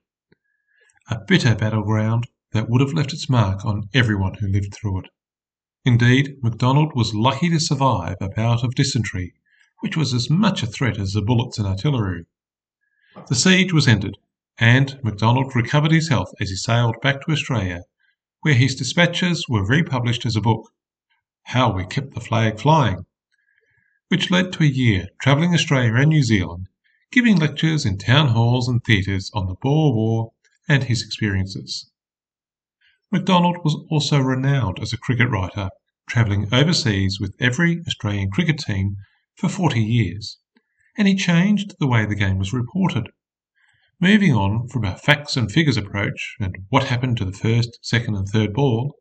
A 1.11 1.19
bitter 1.27 1.57
battleground 1.57 2.29
that 2.53 2.71
would 2.71 2.81
have 2.81 2.93
left 2.93 3.13
its 3.13 3.29
mark 3.29 3.65
on 3.65 3.89
everyone 3.93 4.35
who 4.35 4.47
lived 4.47 4.73
through 4.73 5.01
it. 5.01 5.11
Indeed, 5.87 6.43
MacDonald 6.43 6.95
was 6.95 7.15
lucky 7.15 7.51
to 7.51 7.61
survive 7.61 8.17
a 8.21 8.31
bout 8.31 8.65
of 8.65 8.75
dysentery, 8.75 9.35
which 9.81 9.99
was 9.99 10.15
as 10.15 10.31
much 10.31 10.63
a 10.63 10.67
threat 10.67 10.99
as 10.99 11.13
the 11.13 11.21
bullets 11.21 11.59
and 11.59 11.67
artillery. 11.67 12.25
The 13.29 13.35
siege 13.35 13.73
was 13.73 13.87
ended, 13.87 14.17
and 14.59 14.99
MacDonald 15.05 15.55
recovered 15.55 15.93
his 15.93 16.09
health 16.09 16.33
as 16.41 16.49
he 16.49 16.57
sailed 16.57 17.01
back 17.03 17.21
to 17.21 17.33
Australia, 17.33 17.83
where 18.41 18.55
his 18.55 18.75
dispatches 18.75 19.47
were 19.47 19.67
republished 19.67 20.25
as 20.25 20.37
a 20.37 20.41
book, 20.41 20.73
How 21.43 21.71
We 21.73 21.85
Kept 21.85 22.15
the 22.15 22.21
Flag 22.21 22.59
Flying, 22.59 23.05
which 24.09 24.31
led 24.31 24.55
to 24.55 24.63
a 24.63 24.67
year 24.67 25.09
travelling 25.21 25.53
Australia 25.53 25.95
and 25.97 26.09
New 26.09 26.23
Zealand, 26.23 26.69
giving 27.13 27.37
lectures 27.37 27.85
in 27.85 27.99
town 27.99 28.29
halls 28.29 28.69
and 28.69 28.83
theatres 28.83 29.31
on 29.35 29.49
the 29.49 29.55
Boer 29.55 29.93
War 29.95 30.33
and 30.67 30.85
his 30.85 31.03
experiences. 31.03 31.91
MacDonald 33.15 33.59
was 33.63 33.77
also 33.91 34.19
renowned 34.19 34.81
as 34.81 34.93
a 34.93 34.99
cricket 34.99 35.31
writer, 35.31 35.69
travelling 36.09 36.53
overseas 36.53 37.21
with 37.21 37.37
every 37.39 37.81
Australian 37.87 38.29
cricket 38.29 38.59
team 38.59 38.97
for 39.37 39.49
40 39.49 39.81
years, 39.81 40.39
and 40.99 41.07
he 41.07 41.15
changed 41.15 41.77
the 41.79 41.87
way 41.87 42.05
the 42.05 42.17
game 42.17 42.39
was 42.39 42.53
reported. 42.53 43.11
Moving 44.01 44.33
on 44.33 44.67
from 44.67 44.83
a 44.83 44.97
facts 44.97 45.37
and 45.37 45.49
figures 45.49 45.77
approach 45.77 46.35
and 46.41 46.57
what 46.71 46.89
happened 46.89 47.17
to 47.19 47.25
the 47.25 47.31
first, 47.31 47.79
second, 47.83 48.17
and 48.17 48.27
third 48.27 48.53
ball 48.53 48.97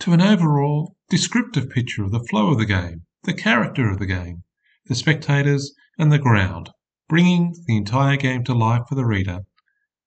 to 0.00 0.12
an 0.12 0.20
overall 0.20 0.94
descriptive 1.08 1.70
picture 1.70 2.04
of 2.04 2.10
the 2.10 2.20
flow 2.28 2.50
of 2.50 2.58
the 2.58 2.66
game, 2.66 3.06
the 3.22 3.32
character 3.32 3.88
of 3.88 3.98
the 3.98 4.04
game, 4.04 4.42
the 4.84 4.94
spectators, 4.94 5.72
and 5.98 6.12
the 6.12 6.18
ground, 6.18 6.68
bringing 7.08 7.54
the 7.66 7.78
entire 7.78 8.18
game 8.18 8.44
to 8.44 8.52
life 8.52 8.82
for 8.86 8.94
the 8.94 9.06
reader 9.06 9.46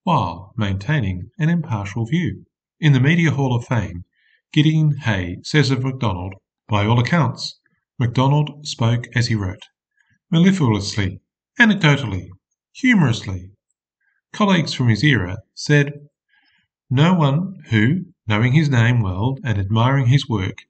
while 0.04 0.54
maintaining 0.56 1.32
an 1.40 1.50
impartial 1.50 2.06
view. 2.06 2.46
In 2.84 2.94
the 2.94 3.00
Media 3.00 3.30
Hall 3.30 3.56
of 3.56 3.68
Fame, 3.68 4.06
Gideon 4.52 4.98
Haigh 5.02 5.38
says 5.44 5.70
of 5.70 5.84
MacDonald, 5.84 6.34
by 6.68 6.84
all 6.84 7.00
accounts, 7.00 7.60
MacDonald 8.00 8.66
spoke 8.66 9.06
as 9.14 9.28
he 9.28 9.36
wrote, 9.36 9.62
mellifluously, 10.32 11.20
anecdotally, 11.60 12.30
humorously. 12.72 13.52
Colleagues 14.34 14.74
from 14.74 14.88
his 14.88 15.04
era 15.04 15.38
said, 15.54 15.94
No 16.90 17.14
one 17.14 17.54
who, 17.70 18.06
knowing 18.26 18.54
his 18.54 18.68
name 18.68 19.02
well 19.02 19.38
and 19.44 19.60
admiring 19.60 20.08
his 20.08 20.28
work, 20.28 20.64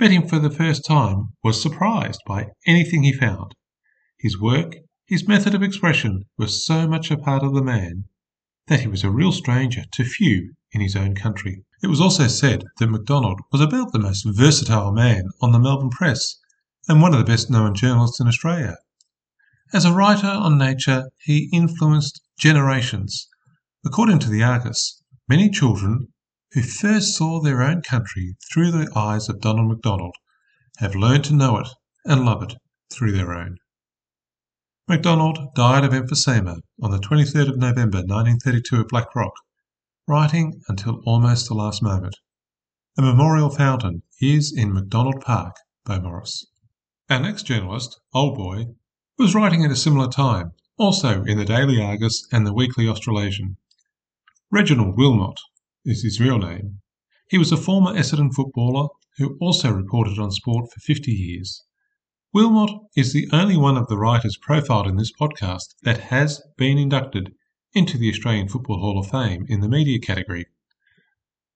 met 0.00 0.10
him 0.10 0.26
for 0.26 0.38
the 0.38 0.50
first 0.50 0.86
time 0.86 1.34
was 1.44 1.60
surprised 1.60 2.22
by 2.26 2.46
anything 2.66 3.02
he 3.02 3.12
found. 3.12 3.54
His 4.18 4.40
work, 4.40 4.76
his 5.04 5.28
method 5.28 5.54
of 5.54 5.62
expression, 5.62 6.24
was 6.38 6.64
so 6.64 6.88
much 6.88 7.10
a 7.10 7.18
part 7.18 7.42
of 7.42 7.52
the 7.52 7.62
man 7.62 8.04
that 8.68 8.80
he 8.80 8.88
was 8.88 9.04
a 9.04 9.10
real 9.10 9.32
stranger 9.32 9.84
to 9.92 10.04
few 10.04 10.54
in 10.72 10.80
his 10.80 10.96
own 10.96 11.14
country. 11.14 11.64
It 11.82 11.86
was 11.86 12.00
also 12.00 12.26
said 12.26 12.64
that 12.78 12.90
MacDonald 12.90 13.40
was 13.52 13.60
about 13.60 13.92
the 13.92 13.98
most 13.98 14.24
versatile 14.24 14.92
man 14.92 15.28
on 15.40 15.52
the 15.52 15.58
Melbourne 15.58 15.90
press 15.90 16.36
and 16.88 17.00
one 17.00 17.12
of 17.12 17.18
the 17.18 17.24
best 17.24 17.50
known 17.50 17.74
journalists 17.74 18.20
in 18.20 18.26
Australia. 18.26 18.76
As 19.72 19.84
a 19.84 19.92
writer 19.92 20.26
on 20.26 20.58
nature, 20.58 21.10
he 21.18 21.50
influenced 21.52 22.22
generations. 22.38 23.28
According 23.84 24.18
to 24.20 24.30
the 24.30 24.42
Argus, 24.42 25.02
many 25.28 25.50
children 25.50 26.08
who 26.52 26.62
first 26.62 27.16
saw 27.16 27.40
their 27.40 27.62
own 27.62 27.82
country 27.82 28.36
through 28.50 28.70
the 28.70 28.90
eyes 28.96 29.28
of 29.28 29.40
Donald 29.40 29.68
MacDonald 29.68 30.14
have 30.78 30.94
learned 30.94 31.24
to 31.24 31.34
know 31.34 31.58
it 31.58 31.68
and 32.04 32.24
love 32.24 32.42
it 32.42 32.54
through 32.90 33.12
their 33.12 33.34
own. 33.34 33.58
MacDonald 34.88 35.54
died 35.54 35.84
of 35.84 35.92
emphysema 35.92 36.60
on 36.82 36.90
the 36.90 36.98
23rd 36.98 37.50
of 37.50 37.58
November 37.58 37.98
1932 37.98 38.80
at 38.80 38.88
Black 38.88 39.14
Rock, 39.14 39.34
writing 40.08 40.58
until 40.68 41.02
almost 41.04 41.46
the 41.48 41.54
last 41.54 41.82
moment. 41.82 42.16
A 42.96 43.02
memorial 43.02 43.50
fountain 43.50 44.02
is 44.22 44.50
in 44.56 44.72
MacDonald 44.72 45.20
Park, 45.20 45.54
Beaumaris. 45.86 46.46
Our 47.10 47.20
next 47.20 47.42
journalist, 47.42 48.00
Old 48.14 48.38
Boy, 48.38 48.68
was 49.18 49.34
writing 49.34 49.64
at 49.66 49.70
a 49.70 49.76
similar 49.76 50.08
time, 50.08 50.52
also 50.78 51.24
in 51.24 51.36
the 51.36 51.44
Daily 51.44 51.78
Argus 51.78 52.26
and 52.32 52.46
the 52.46 52.54
Weekly 52.54 52.88
Australasian. 52.88 53.58
Reginald 54.50 54.96
Wilmot 54.96 55.38
is 55.84 56.02
his 56.02 56.18
real 56.18 56.38
name. 56.38 56.80
He 57.28 57.36
was 57.36 57.52
a 57.52 57.58
former 57.58 57.92
Essendon 57.92 58.32
footballer 58.34 58.88
who 59.18 59.36
also 59.42 59.70
reported 59.70 60.18
on 60.18 60.30
sport 60.30 60.72
for 60.72 60.80
50 60.80 61.12
years. 61.12 61.64
Wilmot 62.32 62.70
is 62.96 63.12
the 63.12 63.28
only 63.30 63.58
one 63.58 63.76
of 63.76 63.88
the 63.88 63.98
writers 63.98 64.38
profiled 64.40 64.86
in 64.86 64.96
this 64.96 65.12
podcast 65.12 65.74
that 65.82 66.00
has 66.04 66.42
been 66.56 66.78
inducted 66.78 67.34
into 67.74 67.98
the 67.98 68.10
Australian 68.10 68.48
Football 68.48 68.80
Hall 68.80 68.98
of 68.98 69.10
Fame 69.10 69.46
in 69.48 69.60
the 69.60 69.68
media 69.68 69.98
category. 69.98 70.46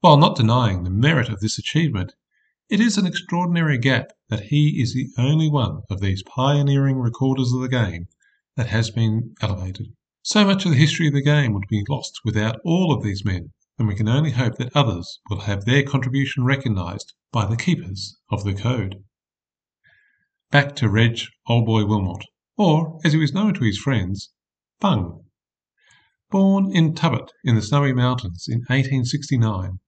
While 0.00 0.16
not 0.16 0.36
denying 0.36 0.84
the 0.84 0.90
merit 0.90 1.28
of 1.28 1.40
this 1.40 1.58
achievement, 1.58 2.14
it 2.68 2.80
is 2.80 2.98
an 2.98 3.06
extraordinary 3.06 3.78
gap 3.78 4.12
that 4.28 4.44
he 4.44 4.80
is 4.80 4.94
the 4.94 5.10
only 5.16 5.48
one 5.48 5.82
of 5.90 6.00
these 6.00 6.22
pioneering 6.22 6.98
recorders 6.98 7.52
of 7.52 7.60
the 7.60 7.68
game 7.68 8.08
that 8.56 8.68
has 8.68 8.90
been 8.90 9.34
elevated. 9.40 9.94
So 10.22 10.44
much 10.44 10.64
of 10.64 10.72
the 10.72 10.78
history 10.78 11.08
of 11.08 11.14
the 11.14 11.22
game 11.22 11.52
would 11.54 11.68
be 11.68 11.84
lost 11.88 12.20
without 12.24 12.60
all 12.64 12.92
of 12.92 13.02
these 13.02 13.24
men, 13.24 13.52
and 13.78 13.88
we 13.88 13.94
can 13.94 14.08
only 14.08 14.30
hope 14.30 14.56
that 14.56 14.76
others 14.76 15.20
will 15.28 15.40
have 15.40 15.64
their 15.64 15.82
contribution 15.82 16.44
recognised 16.44 17.12
by 17.32 17.46
the 17.46 17.56
keepers 17.56 18.18
of 18.30 18.44
the 18.44 18.54
code 18.54 19.02
back 20.52 20.76
to 20.76 20.86
Reg 20.86 21.18
Old 21.48 21.64
Boy 21.64 21.86
Wilmot, 21.86 22.26
or, 22.58 23.00
as 23.04 23.14
he 23.14 23.18
was 23.18 23.32
known 23.32 23.54
to 23.54 23.64
his 23.64 23.78
friends, 23.78 24.30
Bung. 24.80 25.24
Born 26.32 26.74
in 26.74 26.94
Tubbut 26.94 27.30
in 27.44 27.56
the 27.56 27.60
Snowy 27.60 27.92
Mountains 27.92 28.46
in 28.48 28.60
1869, 28.60 29.80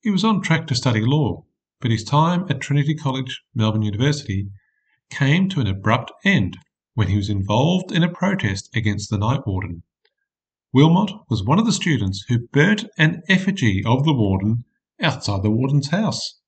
he 0.00 0.10
was 0.10 0.24
on 0.24 0.40
track 0.40 0.66
to 0.68 0.74
study 0.74 1.02
law, 1.02 1.44
but 1.82 1.90
his 1.90 2.02
time 2.02 2.46
at 2.48 2.62
Trinity 2.62 2.94
College, 2.94 3.42
Melbourne 3.54 3.82
University, 3.82 4.48
came 5.10 5.50
to 5.50 5.60
an 5.60 5.66
abrupt 5.66 6.10
end 6.24 6.56
when 6.94 7.08
he 7.08 7.16
was 7.18 7.28
involved 7.28 7.92
in 7.92 8.02
a 8.02 8.10
protest 8.10 8.74
against 8.74 9.10
the 9.10 9.18
night 9.18 9.46
warden. 9.46 9.82
Wilmot 10.72 11.12
was 11.28 11.44
one 11.44 11.58
of 11.58 11.66
the 11.66 11.72
students 11.72 12.24
who 12.26 12.48
burnt 12.48 12.86
an 12.96 13.20
effigy 13.28 13.84
of 13.84 14.04
the 14.04 14.14
warden 14.14 14.64
outside 14.98 15.42
the 15.42 15.50
warden's 15.50 15.90
house. 15.90 16.40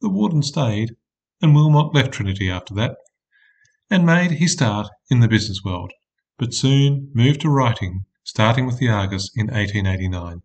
The 0.00 0.08
warden 0.08 0.42
stayed 0.42 0.96
and 1.42 1.54
Wilmot 1.54 1.94
left 1.94 2.12
Trinity 2.12 2.48
after 2.48 2.72
that 2.76 2.96
and 3.90 4.06
made 4.06 4.30
his 4.30 4.54
start 4.54 4.88
in 5.10 5.20
the 5.20 5.28
business 5.28 5.60
world, 5.62 5.92
but 6.38 6.54
soon 6.54 7.10
moved 7.12 7.42
to 7.42 7.50
writing, 7.50 8.06
starting 8.24 8.66
with 8.66 8.78
the 8.78 8.88
Argus 8.88 9.30
in 9.34 9.46
1889. 9.46 10.42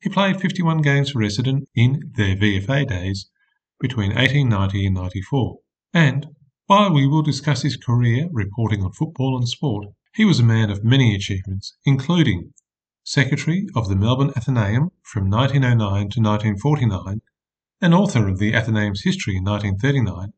He 0.00 0.08
played 0.08 0.40
51 0.40 0.82
games 0.82 1.10
for 1.10 1.20
Essendon 1.20 1.66
in 1.74 2.12
their 2.16 2.34
VFA 2.36 2.88
days 2.88 3.30
between 3.80 4.14
1890 4.14 4.86
and 4.86 4.94
94. 4.94 5.58
And, 5.94 6.26
while 6.66 6.92
we 6.92 7.06
will 7.06 7.22
discuss 7.22 7.62
his 7.62 7.76
career 7.76 8.28
reporting 8.32 8.82
on 8.82 8.92
football 8.92 9.36
and 9.36 9.48
sport, 9.48 9.88
he 10.14 10.24
was 10.24 10.40
a 10.40 10.44
man 10.44 10.70
of 10.70 10.84
many 10.84 11.14
achievements, 11.14 11.76
including 11.84 12.52
Secretary 13.04 13.66
of 13.74 13.88
the 13.88 13.96
Melbourne 13.96 14.32
Athenaeum 14.36 14.90
from 15.02 15.28
1909 15.28 15.78
to 16.10 16.20
1949 16.20 17.20
and 17.80 17.94
author 17.94 18.28
of 18.28 18.38
the 18.38 18.54
Athenaeum's 18.54 19.02
history 19.02 19.36
in 19.36 19.44
1939, 19.44 20.32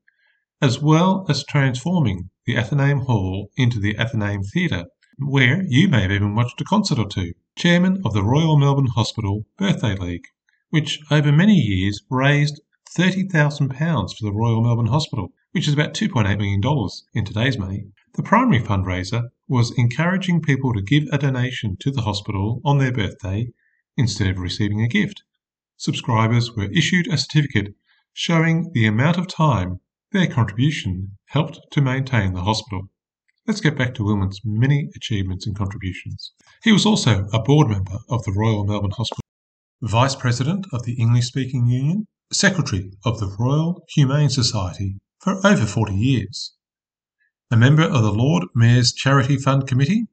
as 0.63 0.81
well 0.81 1.27
as 1.29 1.45
transforming 1.45 2.31
the 2.47 2.57
Athenaeum 2.57 3.01
Hall 3.01 3.51
into 3.57 3.79
the 3.79 3.99
Athenaeum 3.99 4.43
Theatre, 4.45 4.87
where 5.19 5.65
you 5.69 5.89
may 5.89 6.03
have 6.03 6.11
even 6.11 6.35
watched 6.35 6.61
a 6.61 6.65
concert 6.65 6.99
or 6.99 7.09
two. 7.09 7.33
Chairman 7.57 8.03
of 8.05 8.13
the 8.13 8.23
Royal 8.23 8.59
Melbourne 8.59 8.89
Hospital 8.89 9.45
Birthday 9.57 9.95
League, 9.97 10.27
which 10.71 11.01
over 11.11 11.31
many 11.31 11.55
years 11.55 12.03
raised 12.11 12.61
£30,000 12.97 14.17
for 14.17 14.25
the 14.25 14.33
Royal 14.33 14.63
Melbourne 14.63 14.87
Hospital, 14.87 15.33
which 15.53 15.69
is 15.69 15.75
about 15.75 15.95
$2.8 15.95 16.39
million 16.39 16.63
in 17.15 17.25
today's 17.25 17.59
money. 17.59 17.87
The 18.15 18.23
primary 18.23 18.61
fundraiser 18.61 19.31
was 19.49 19.77
encouraging 19.79 20.43
people 20.43 20.73
to 20.75 20.83
give 20.83 21.05
a 21.13 21.19
donation 21.19 21.77
to 21.81 21.91
the 21.91 22.03
hospital 22.03 22.61
on 22.65 22.79
their 22.79 22.93
birthday 22.93 23.49
instead 23.97 24.29
of 24.29 24.39
receiving 24.39 24.83
a 24.83 24.89
gift 24.89 25.23
subscribers 25.77 26.55
were 26.55 26.71
issued 26.73 27.07
a 27.09 27.19
certificate 27.19 27.75
showing 28.13 28.71
the 28.73 28.87
amount 28.87 29.19
of 29.19 29.27
time 29.27 29.81
their 30.13 30.27
contribution 30.27 31.19
helped 31.27 31.59
to 31.71 31.81
maintain 31.81 32.33
the 32.33 32.43
hospital. 32.43 32.89
Let's 33.47 33.61
get 33.61 33.77
back 33.77 33.95
to 33.95 34.05
Wilmot's 34.05 34.41
many 34.43 34.89
achievements 34.97 35.47
and 35.47 35.55
contributions. 35.57 36.33
He 36.63 36.73
was 36.73 36.87
also 36.87 37.27
a 37.33 37.43
board 37.43 37.69
member 37.69 37.99
of 38.09 38.25
the 38.25 38.33
Royal 38.33 38.65
Melbourne 38.65 38.93
Hospital, 38.93 39.21
vice 39.83 40.15
president 40.15 40.67
of 40.73 40.85
the 40.85 40.95
English 40.95 41.27
Speaking 41.27 41.67
Union, 41.67 42.07
secretary 42.33 42.93
of 43.05 43.21
the 43.21 43.35
Royal 43.39 43.85
Humane 43.91 44.31
Society 44.31 44.97
for 45.19 45.47
over 45.47 45.67
40 45.67 45.95
years, 45.95 46.55
a 47.51 47.57
member 47.57 47.83
of 47.83 48.03
the 48.03 48.13
Lord 48.13 48.45
Mayor's 48.55 48.93
Charity 48.93 49.37
Fund 49.37 49.67
Committee, 49.67 50.07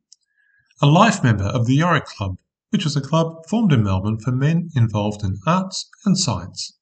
a 0.81 0.87
life 0.87 1.23
member 1.23 1.45
of 1.45 1.67
the 1.67 1.75
Yorick 1.75 2.05
Club, 2.05 2.37
which 2.71 2.83
was 2.83 2.97
a 2.97 3.01
club 3.01 3.45
formed 3.47 3.71
in 3.71 3.83
Melbourne 3.83 4.19
for 4.19 4.31
men 4.31 4.69
involved 4.75 5.23
in 5.23 5.37
arts 5.47 5.89
and 6.05 6.17
science, 6.17 6.77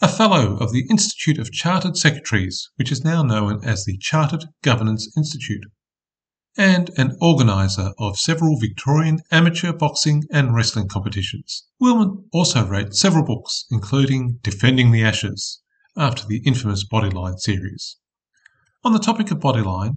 a 0.00 0.06
Fellow 0.06 0.56
of 0.58 0.72
the 0.72 0.86
Institute 0.88 1.38
of 1.38 1.50
Chartered 1.50 1.96
Secretaries, 1.96 2.70
which 2.76 2.92
is 2.92 3.02
now 3.02 3.20
known 3.20 3.64
as 3.64 3.84
the 3.84 3.98
Chartered 3.98 4.44
Governance 4.62 5.12
Institute, 5.16 5.64
and 6.56 6.90
an 6.96 7.16
organiser 7.20 7.92
of 7.98 8.16
several 8.16 8.60
Victorian 8.60 9.18
amateur 9.32 9.72
boxing 9.72 10.22
and 10.30 10.54
wrestling 10.54 10.86
competitions. 10.86 11.66
Wilmot 11.80 12.16
also 12.32 12.64
wrote 12.64 12.94
several 12.94 13.24
books, 13.24 13.64
including 13.72 14.38
Defending 14.44 14.92
the 14.92 15.02
Ashes, 15.02 15.62
after 15.96 16.24
the 16.24 16.42
infamous 16.46 16.86
Bodyline 16.86 17.40
series. 17.40 17.96
On 18.84 18.92
the 18.92 19.00
topic 19.00 19.32
of 19.32 19.40
Bodyline, 19.40 19.96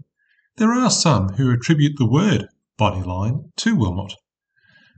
there 0.58 0.74
are 0.74 0.90
some 0.90 1.34
who 1.34 1.52
attribute 1.52 2.00
the 2.00 2.10
word 2.10 2.48
bodyline 2.80 3.52
to 3.58 3.76
Wilmot, 3.76 4.16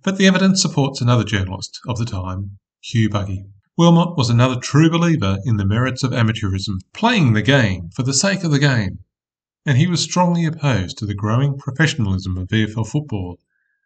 but 0.02 0.18
the 0.18 0.28
evidence 0.28 0.62
supports 0.62 1.02
another 1.02 1.26
journalist 1.26 1.78
of 1.90 1.98
the 1.98 2.06
time, 2.06 2.60
Hugh 2.80 3.10
Buggy. 3.10 3.48
Wilmot 3.76 4.16
was 4.16 4.30
another 4.30 4.60
true 4.60 4.88
believer 4.88 5.40
in 5.46 5.58
the 5.58 5.66
merits 5.66 6.04
of 6.04 6.12
amateurism, 6.12 6.78
playing 6.94 7.34
the 7.34 7.42
game 7.42 7.90
for 7.90 8.04
the 8.04 8.14
sake 8.14 8.44
of 8.44 8.52
the 8.52 8.60
game, 8.60 9.00
and 9.66 9.80
he 9.80 9.88
was 9.88 10.04
strongly 10.04 10.46
opposed 10.46 10.96
to 11.00 11.08
the 11.08 11.16
growing 11.16 11.58
professionalism 11.58 12.38
of 12.38 12.50
VFL 12.50 12.88
football, 12.88 13.40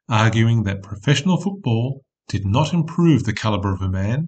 arguing 0.09 0.63
that 0.63 0.83
professional 0.83 1.39
football 1.39 2.03
did 2.27 2.45
not 2.45 2.73
improve 2.73 3.23
the 3.23 3.31
calibre 3.31 3.73
of 3.73 3.81
a 3.81 3.87
man 3.87 4.27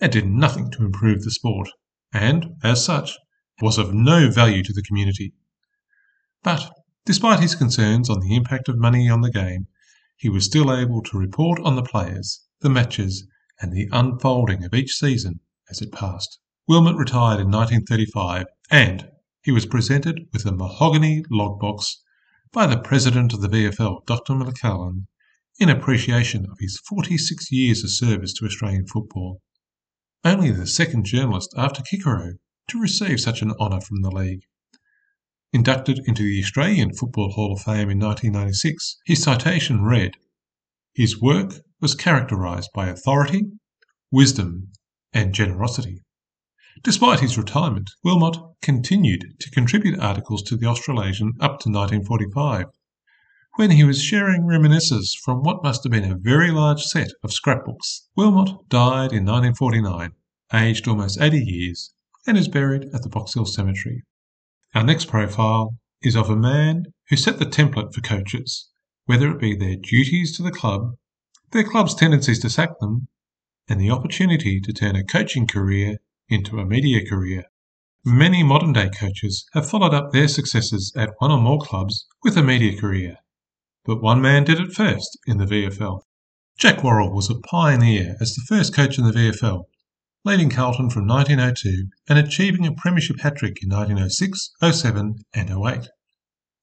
and 0.00 0.10
did 0.10 0.26
nothing 0.26 0.72
to 0.72 0.84
improve 0.84 1.22
the 1.22 1.30
sport, 1.30 1.68
and, 2.12 2.56
as 2.64 2.84
such, 2.84 3.16
was 3.62 3.78
of 3.78 3.94
no 3.94 4.28
value 4.28 4.64
to 4.64 4.72
the 4.72 4.82
community. 4.82 5.32
But, 6.42 6.68
despite 7.04 7.38
his 7.38 7.54
concerns 7.54 8.10
on 8.10 8.18
the 8.18 8.34
impact 8.34 8.68
of 8.68 8.76
money 8.76 9.08
on 9.08 9.20
the 9.20 9.30
game, 9.30 9.68
he 10.16 10.28
was 10.28 10.46
still 10.46 10.76
able 10.76 11.00
to 11.02 11.16
report 11.16 11.60
on 11.60 11.76
the 11.76 11.84
players, 11.84 12.40
the 12.60 12.68
matches, 12.68 13.24
and 13.60 13.72
the 13.72 13.88
unfolding 13.92 14.64
of 14.64 14.74
each 14.74 14.92
season 14.92 15.40
as 15.70 15.80
it 15.80 15.92
passed. 15.92 16.38
Wilmot 16.68 16.96
retired 16.96 17.40
in 17.40 17.50
1935 17.50 18.46
and 18.70 19.08
he 19.42 19.52
was 19.52 19.66
presented 19.66 20.28
with 20.32 20.44
a 20.44 20.52
mahogany 20.52 21.24
logbox 21.30 21.98
by 22.52 22.66
the 22.66 22.78
president 22.78 23.32
of 23.32 23.40
the 23.40 23.48
VFL, 23.48 24.04
Dr. 24.06 24.34
McClelland, 24.34 25.06
in 25.58 25.68
appreciation 25.68 26.46
of 26.50 26.58
his 26.58 26.80
46 26.88 27.52
years 27.52 27.84
of 27.84 27.90
service 27.90 28.32
to 28.34 28.44
Australian 28.44 28.86
football. 28.86 29.40
Only 30.24 30.50
the 30.50 30.66
second 30.66 31.04
journalist 31.04 31.54
after 31.56 31.82
Kickero 31.82 32.34
to 32.68 32.80
receive 32.80 33.20
such 33.20 33.42
an 33.42 33.52
honour 33.60 33.80
from 33.80 34.02
the 34.02 34.10
league. 34.10 34.42
Inducted 35.52 36.00
into 36.06 36.24
the 36.24 36.42
Australian 36.42 36.92
Football 36.92 37.30
Hall 37.30 37.52
of 37.52 37.60
Fame 37.60 37.88
in 37.88 38.00
1996, 38.00 38.98
his 39.06 39.22
citation 39.22 39.82
read 39.82 40.16
His 40.94 41.20
work 41.20 41.60
was 41.80 41.94
characterised 41.94 42.70
by 42.74 42.88
authority, 42.88 43.44
wisdom, 44.10 44.68
and 45.12 45.34
generosity. 45.34 46.02
Despite 46.82 47.20
his 47.20 47.38
retirement, 47.38 47.90
Wilmot 48.04 48.36
continued 48.62 49.38
to 49.40 49.50
contribute 49.50 49.98
articles 49.98 50.42
to 50.44 50.56
the 50.56 50.66
Australasian 50.66 51.32
up 51.40 51.58
to 51.60 51.70
1945, 51.70 52.66
when 53.56 53.70
he 53.70 53.84
was 53.84 54.02
sharing 54.02 54.46
reminiscences 54.46 55.14
from 55.24 55.42
what 55.42 55.62
must 55.62 55.82
have 55.84 55.92
been 55.92 56.10
a 56.10 56.16
very 56.16 56.50
large 56.50 56.82
set 56.82 57.10
of 57.22 57.32
scrapbooks. 57.32 58.06
Wilmot 58.14 58.68
died 58.68 59.12
in 59.12 59.24
1949, 59.24 60.12
aged 60.52 60.86
almost 60.86 61.20
80 61.20 61.38
years, 61.38 61.94
and 62.26 62.36
is 62.36 62.48
buried 62.48 62.84
at 62.94 63.02
the 63.02 63.08
Box 63.08 63.34
Hill 63.34 63.46
Cemetery. 63.46 64.02
Our 64.74 64.84
next 64.84 65.06
profile 65.06 65.78
is 66.02 66.14
of 66.14 66.28
a 66.28 66.36
man 66.36 66.84
who 67.08 67.16
set 67.16 67.38
the 67.38 67.46
template 67.46 67.94
for 67.94 68.02
coaches, 68.02 68.68
whether 69.06 69.30
it 69.30 69.40
be 69.40 69.56
their 69.56 69.76
duties 69.76 70.36
to 70.36 70.42
the 70.42 70.50
club 70.50 70.96
their 71.56 71.64
club's 71.64 71.94
tendencies 71.94 72.38
to 72.40 72.50
sack 72.50 72.78
them, 72.80 73.08
and 73.66 73.80
the 73.80 73.90
opportunity 73.90 74.60
to 74.60 74.72
turn 74.72 74.94
a 74.94 75.02
coaching 75.02 75.46
career 75.46 75.96
into 76.28 76.58
a 76.58 76.66
media 76.66 77.04
career. 77.08 77.44
Many 78.04 78.42
modern 78.42 78.74
day 78.74 78.90
coaches 78.90 79.46
have 79.54 79.68
followed 79.68 79.94
up 79.94 80.12
their 80.12 80.28
successes 80.28 80.92
at 80.94 81.14
one 81.18 81.32
or 81.32 81.40
more 81.40 81.58
clubs 81.58 82.06
with 82.22 82.36
a 82.36 82.42
media 82.42 82.78
career, 82.78 83.16
but 83.86 84.02
one 84.02 84.20
man 84.20 84.44
did 84.44 84.60
it 84.60 84.74
first 84.74 85.18
in 85.26 85.38
the 85.38 85.46
VFL. 85.46 86.02
Jack 86.58 86.84
Worrall 86.84 87.14
was 87.14 87.30
a 87.30 87.40
pioneer 87.40 88.16
as 88.20 88.34
the 88.34 88.44
first 88.46 88.74
coach 88.74 88.98
in 88.98 89.04
the 89.04 89.12
VFL, 89.12 89.64
leading 90.24 90.50
Carlton 90.50 90.90
from 90.90 91.06
1902 91.06 91.88
and 92.08 92.18
achieving 92.18 92.66
a 92.66 92.74
premiership 92.74 93.20
hat 93.20 93.36
trick 93.36 93.62
in 93.62 93.70
1906, 93.70 94.50
07, 94.62 95.16
and 95.32 95.50
08. 95.50 95.88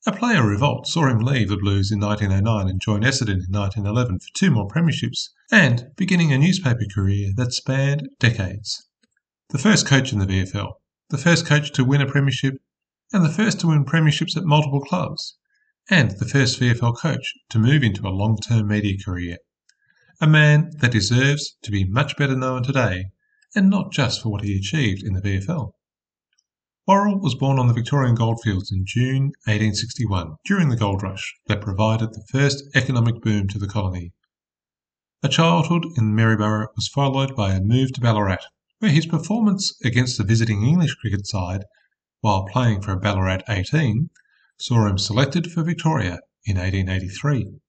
A 0.05 0.11
player 0.11 0.45
revolt 0.45 0.85
saw 0.85 1.07
him 1.07 1.19
leave 1.19 1.47
the 1.47 1.55
Blues 1.55 1.89
in 1.89 2.01
1909 2.01 2.67
and 2.67 2.81
join 2.81 3.03
Essendon 3.03 3.45
in 3.45 3.53
1911 3.53 4.19
for 4.19 4.27
two 4.33 4.51
more 4.51 4.67
premierships, 4.67 5.29
and 5.49 5.91
beginning 5.95 6.33
a 6.33 6.37
newspaper 6.37 6.83
career 6.93 7.31
that 7.37 7.53
spanned 7.53 8.09
decades. 8.19 8.85
The 9.51 9.57
first 9.57 9.87
coach 9.87 10.11
in 10.11 10.19
the 10.19 10.25
VFL, 10.25 10.73
the 11.07 11.17
first 11.17 11.45
coach 11.45 11.71
to 11.71 11.85
win 11.85 12.01
a 12.01 12.05
premiership, 12.05 12.55
and 13.13 13.23
the 13.23 13.29
first 13.29 13.61
to 13.61 13.67
win 13.67 13.85
premierships 13.85 14.35
at 14.35 14.43
multiple 14.43 14.81
clubs, 14.81 15.37
and 15.89 16.11
the 16.11 16.27
first 16.27 16.59
VFL 16.59 16.97
coach 16.97 17.35
to 17.47 17.57
move 17.57 17.81
into 17.81 18.05
a 18.05 18.09
long 18.09 18.35
term 18.37 18.67
media 18.67 18.97
career. 19.01 19.37
A 20.19 20.27
man 20.27 20.71
that 20.79 20.91
deserves 20.91 21.55
to 21.61 21.71
be 21.71 21.85
much 21.85 22.17
better 22.17 22.35
known 22.35 22.63
today, 22.63 23.05
and 23.55 23.69
not 23.69 23.93
just 23.93 24.21
for 24.21 24.27
what 24.27 24.43
he 24.43 24.57
achieved 24.57 25.01
in 25.01 25.13
the 25.13 25.21
VFL. 25.21 25.71
Worrall 26.85 27.17
was 27.17 27.35
born 27.35 27.59
on 27.59 27.67
the 27.67 27.73
Victorian 27.73 28.13
goldfields 28.13 28.69
in 28.69 28.83
June 28.85 29.31
1861 29.45 30.35
during 30.43 30.67
the 30.67 30.75
gold 30.75 31.01
rush 31.01 31.33
that 31.47 31.61
provided 31.61 32.11
the 32.11 32.25
first 32.29 32.61
economic 32.75 33.21
boom 33.21 33.47
to 33.47 33.57
the 33.57 33.69
colony. 33.69 34.11
A 35.21 35.29
childhood 35.29 35.85
in 35.95 36.13
Maryborough 36.13 36.67
was 36.75 36.89
followed 36.89 37.37
by 37.37 37.53
a 37.53 37.61
move 37.61 37.93
to 37.93 38.01
Ballarat, 38.01 38.43
where 38.79 38.91
his 38.91 39.05
performance 39.05 39.73
against 39.81 40.17
the 40.17 40.25
visiting 40.25 40.63
English 40.63 40.95
cricket 40.95 41.25
side 41.25 41.63
while 42.19 42.47
playing 42.47 42.81
for 42.81 42.97
Ballarat 42.97 43.43
18 43.47 44.09
saw 44.57 44.85
him 44.85 44.97
selected 44.97 45.49
for 45.49 45.63
Victoria 45.63 46.19
in 46.45 46.57
1883. 46.57 47.61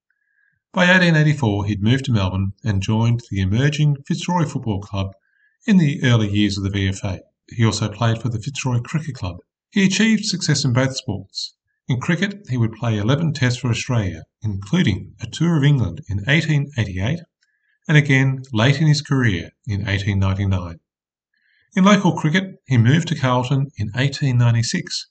By 0.73 0.87
1884, 0.87 1.67
he'd 1.67 1.85
moved 1.85 2.07
to 2.07 2.13
Melbourne 2.13 2.55
and 2.65 2.83
joined 2.83 3.23
the 3.31 3.43
emerging 3.43 3.99
Fitzroy 4.09 4.45
Football 4.45 4.81
Club 4.81 5.13
in 5.69 5.77
the 5.77 6.03
early 6.03 6.29
years 6.29 6.59
of 6.59 6.65
the 6.65 6.71
VFA. 6.71 7.21
He 7.51 7.65
also 7.65 7.89
played 7.89 8.23
for 8.23 8.29
the 8.29 8.41
Fitzroy 8.41 8.81
Cricket 8.81 9.15
Club. 9.15 9.37
He 9.71 9.85
achieved 9.85 10.25
success 10.25 10.65
in 10.65 10.73
both 10.73 10.97
sports. 10.97 11.55
In 11.87 12.01
cricket, 12.01 12.47
he 12.49 12.57
would 12.57 12.73
play 12.73 12.97
11 12.97 13.35
Tests 13.35 13.61
for 13.61 13.69
Australia, 13.69 14.23
including 14.41 15.15
a 15.21 15.27
tour 15.27 15.59
of 15.59 15.65
England 15.65 16.01
in 16.09 16.19
1888 16.19 17.21
and 17.87 17.99
again 17.99 18.43
late 18.53 18.81
in 18.81 18.87
his 18.87 19.03
career 19.03 19.51
in 19.67 19.85
1899. 19.85 20.81
In 21.77 21.85
local 21.85 22.17
cricket, 22.17 22.63
he 22.67 22.79
moved 22.79 23.09
to 23.09 23.15
Carlton 23.15 23.71
in 23.77 23.89
1896, 23.89 25.09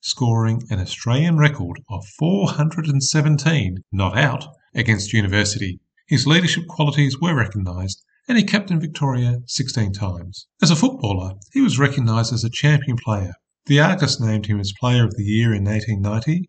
scoring 0.00 0.62
an 0.70 0.80
Australian 0.80 1.36
record 1.36 1.82
of 1.88 2.04
417 2.18 3.84
not 3.92 4.18
out 4.18 4.46
against 4.74 5.12
University. 5.12 5.78
His 6.08 6.26
leadership 6.26 6.66
qualities 6.66 7.20
were 7.20 7.34
recognised 7.34 8.02
and 8.28 8.36
he 8.36 8.44
captained 8.44 8.80
Victoria 8.80 9.38
16 9.46 9.92
times. 9.92 10.46
As 10.60 10.70
a 10.70 10.76
footballer, 10.76 11.34
he 11.52 11.60
was 11.60 11.78
recognised 11.78 12.32
as 12.32 12.44
a 12.44 12.50
champion 12.50 12.96
player. 12.96 13.34
The 13.66 13.80
Argus 13.80 14.20
named 14.20 14.46
him 14.46 14.60
as 14.60 14.72
Player 14.78 15.04
of 15.04 15.16
the 15.16 15.24
Year 15.24 15.54
in 15.54 15.64
1890, 15.64 16.48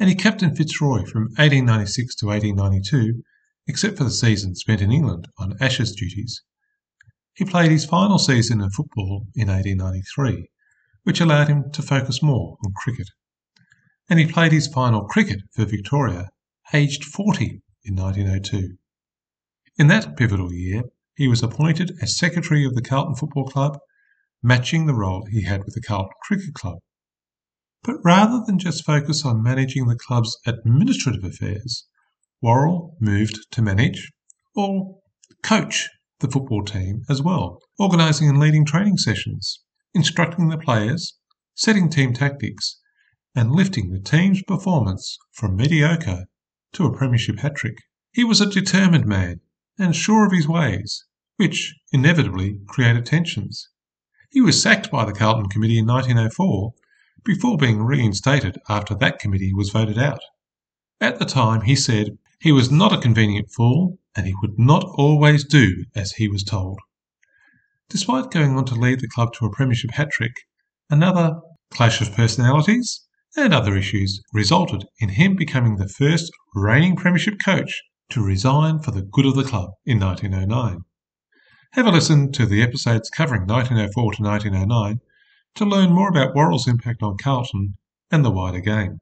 and 0.00 0.08
he 0.08 0.14
captained 0.14 0.56
Fitzroy 0.56 1.04
from 1.04 1.24
1896 1.36 2.14
to 2.16 2.26
1892, 2.26 3.22
except 3.66 3.96
for 3.96 4.04
the 4.04 4.10
season 4.10 4.54
spent 4.54 4.80
in 4.80 4.92
England 4.92 5.28
on 5.38 5.56
Ashes 5.60 5.92
duties. 5.92 6.42
He 7.34 7.44
played 7.44 7.70
his 7.70 7.84
final 7.84 8.18
season 8.18 8.60
in 8.60 8.70
football 8.70 9.26
in 9.34 9.48
1893, 9.48 10.48
which 11.04 11.20
allowed 11.20 11.48
him 11.48 11.70
to 11.72 11.82
focus 11.82 12.22
more 12.22 12.56
on 12.64 12.72
cricket. 12.76 13.08
And 14.08 14.18
he 14.18 14.26
played 14.26 14.52
his 14.52 14.68
final 14.68 15.04
cricket 15.04 15.40
for 15.52 15.64
Victoria, 15.64 16.28
aged 16.72 17.04
40 17.04 17.62
in 17.84 17.96
1902. 17.96 18.76
In 19.76 19.88
that 19.88 20.16
pivotal 20.16 20.52
year, 20.52 20.84
he 21.16 21.28
was 21.28 21.42
appointed 21.42 21.92
as 22.02 22.18
secretary 22.18 22.64
of 22.64 22.74
the 22.74 22.82
Carlton 22.82 23.14
Football 23.14 23.46
Club, 23.46 23.78
matching 24.42 24.86
the 24.86 24.94
role 24.94 25.26
he 25.30 25.42
had 25.42 25.64
with 25.64 25.74
the 25.74 25.80
Carlton 25.80 26.12
Cricket 26.22 26.54
Club. 26.54 26.78
But 27.82 27.96
rather 28.02 28.42
than 28.44 28.58
just 28.58 28.84
focus 28.84 29.24
on 29.24 29.42
managing 29.42 29.86
the 29.86 29.96
club's 29.96 30.36
administrative 30.46 31.22
affairs, 31.22 31.86
Worrall 32.40 32.96
moved 33.00 33.46
to 33.52 33.62
manage, 33.62 34.10
or 34.56 35.00
coach, 35.42 35.88
the 36.20 36.28
football 36.28 36.64
team 36.64 37.02
as 37.08 37.22
well, 37.22 37.60
organising 37.78 38.28
and 38.28 38.40
leading 38.40 38.64
training 38.64 38.96
sessions, 38.96 39.62
instructing 39.94 40.48
the 40.48 40.58
players, 40.58 41.18
setting 41.54 41.88
team 41.88 42.12
tactics, 42.12 42.80
and 43.34 43.52
lifting 43.52 43.90
the 43.90 44.00
team's 44.00 44.42
performance 44.42 45.18
from 45.32 45.56
mediocre 45.56 46.24
to 46.72 46.86
a 46.86 46.96
premiership 46.96 47.38
hat 47.38 47.54
trick. 47.54 47.76
He 48.12 48.24
was 48.24 48.40
a 48.40 48.50
determined 48.50 49.06
man 49.06 49.40
and 49.78 49.94
sure 49.94 50.26
of 50.26 50.32
his 50.32 50.48
ways, 50.48 51.04
which 51.36 51.74
inevitably 51.92 52.58
created 52.66 53.04
tensions. 53.04 53.68
He 54.30 54.40
was 54.40 54.60
sacked 54.60 54.90
by 54.90 55.04
the 55.04 55.12
Carlton 55.12 55.48
Committee 55.48 55.78
in 55.78 55.86
1904 55.86 56.72
before 57.24 57.56
being 57.56 57.82
reinstated 57.82 58.58
after 58.68 58.94
that 58.94 59.18
committee 59.18 59.54
was 59.54 59.70
voted 59.70 59.98
out. 59.98 60.20
At 61.00 61.18
the 61.18 61.24
time, 61.24 61.62
he 61.62 61.76
said 61.76 62.18
he 62.40 62.52
was 62.52 62.70
not 62.70 62.92
a 62.92 63.00
convenient 63.00 63.50
fool 63.50 63.98
and 64.16 64.26
he 64.26 64.34
would 64.42 64.58
not 64.58 64.84
always 64.94 65.44
do 65.44 65.84
as 65.94 66.12
he 66.12 66.28
was 66.28 66.44
told. 66.44 66.78
Despite 67.88 68.30
going 68.30 68.56
on 68.56 68.64
to 68.66 68.74
lead 68.74 69.00
the 69.00 69.08
club 69.08 69.32
to 69.34 69.46
a 69.46 69.50
premiership 69.50 69.92
hat 69.92 70.10
trick, 70.10 70.32
another 70.90 71.40
clash 71.70 72.00
of 72.00 72.14
personalities 72.14 73.04
and 73.36 73.52
other 73.52 73.76
issues 73.76 74.22
resulted 74.32 74.84
in 75.00 75.10
him 75.10 75.36
becoming 75.36 75.76
the 75.76 75.88
first 75.88 76.30
reigning 76.54 76.96
premiership 76.96 77.34
coach 77.44 77.82
to 78.10 78.24
resign 78.24 78.78
for 78.78 78.90
the 78.90 79.02
good 79.02 79.26
of 79.26 79.34
the 79.34 79.44
club 79.44 79.70
in 79.84 79.98
1909. 79.98 80.84
Have 81.72 81.86
a 81.86 81.90
listen 81.90 82.30
to 82.32 82.46
the 82.46 82.62
episodes 82.62 83.10
covering 83.10 83.46
1904 83.46 84.12
to 84.14 84.22
1909 84.22 85.00
to 85.56 85.64
learn 85.64 85.92
more 85.92 86.08
about 86.08 86.34
Worrall's 86.34 86.68
impact 86.68 87.02
on 87.02 87.16
Carlton 87.16 87.76
and 88.10 88.24
the 88.24 88.30
wider 88.30 88.60
game. 88.60 89.00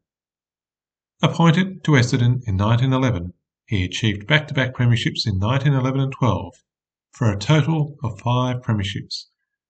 Appointed 1.23 1.85
to 1.85 1.93
Essendon 1.93 2.43
in 2.47 2.57
1911, 2.57 3.35
he 3.67 3.85
achieved 3.85 4.27
back 4.27 4.49
to 4.49 4.55
back 4.55 4.75
premierships 4.75 5.27
in 5.27 5.39
1911 5.39 6.01
and 6.01 6.13
12 6.13 6.55
for 7.13 7.31
a 7.31 7.39
total 7.39 7.97
of 8.03 8.19
five 8.21 8.63
premierships, 8.63 9.27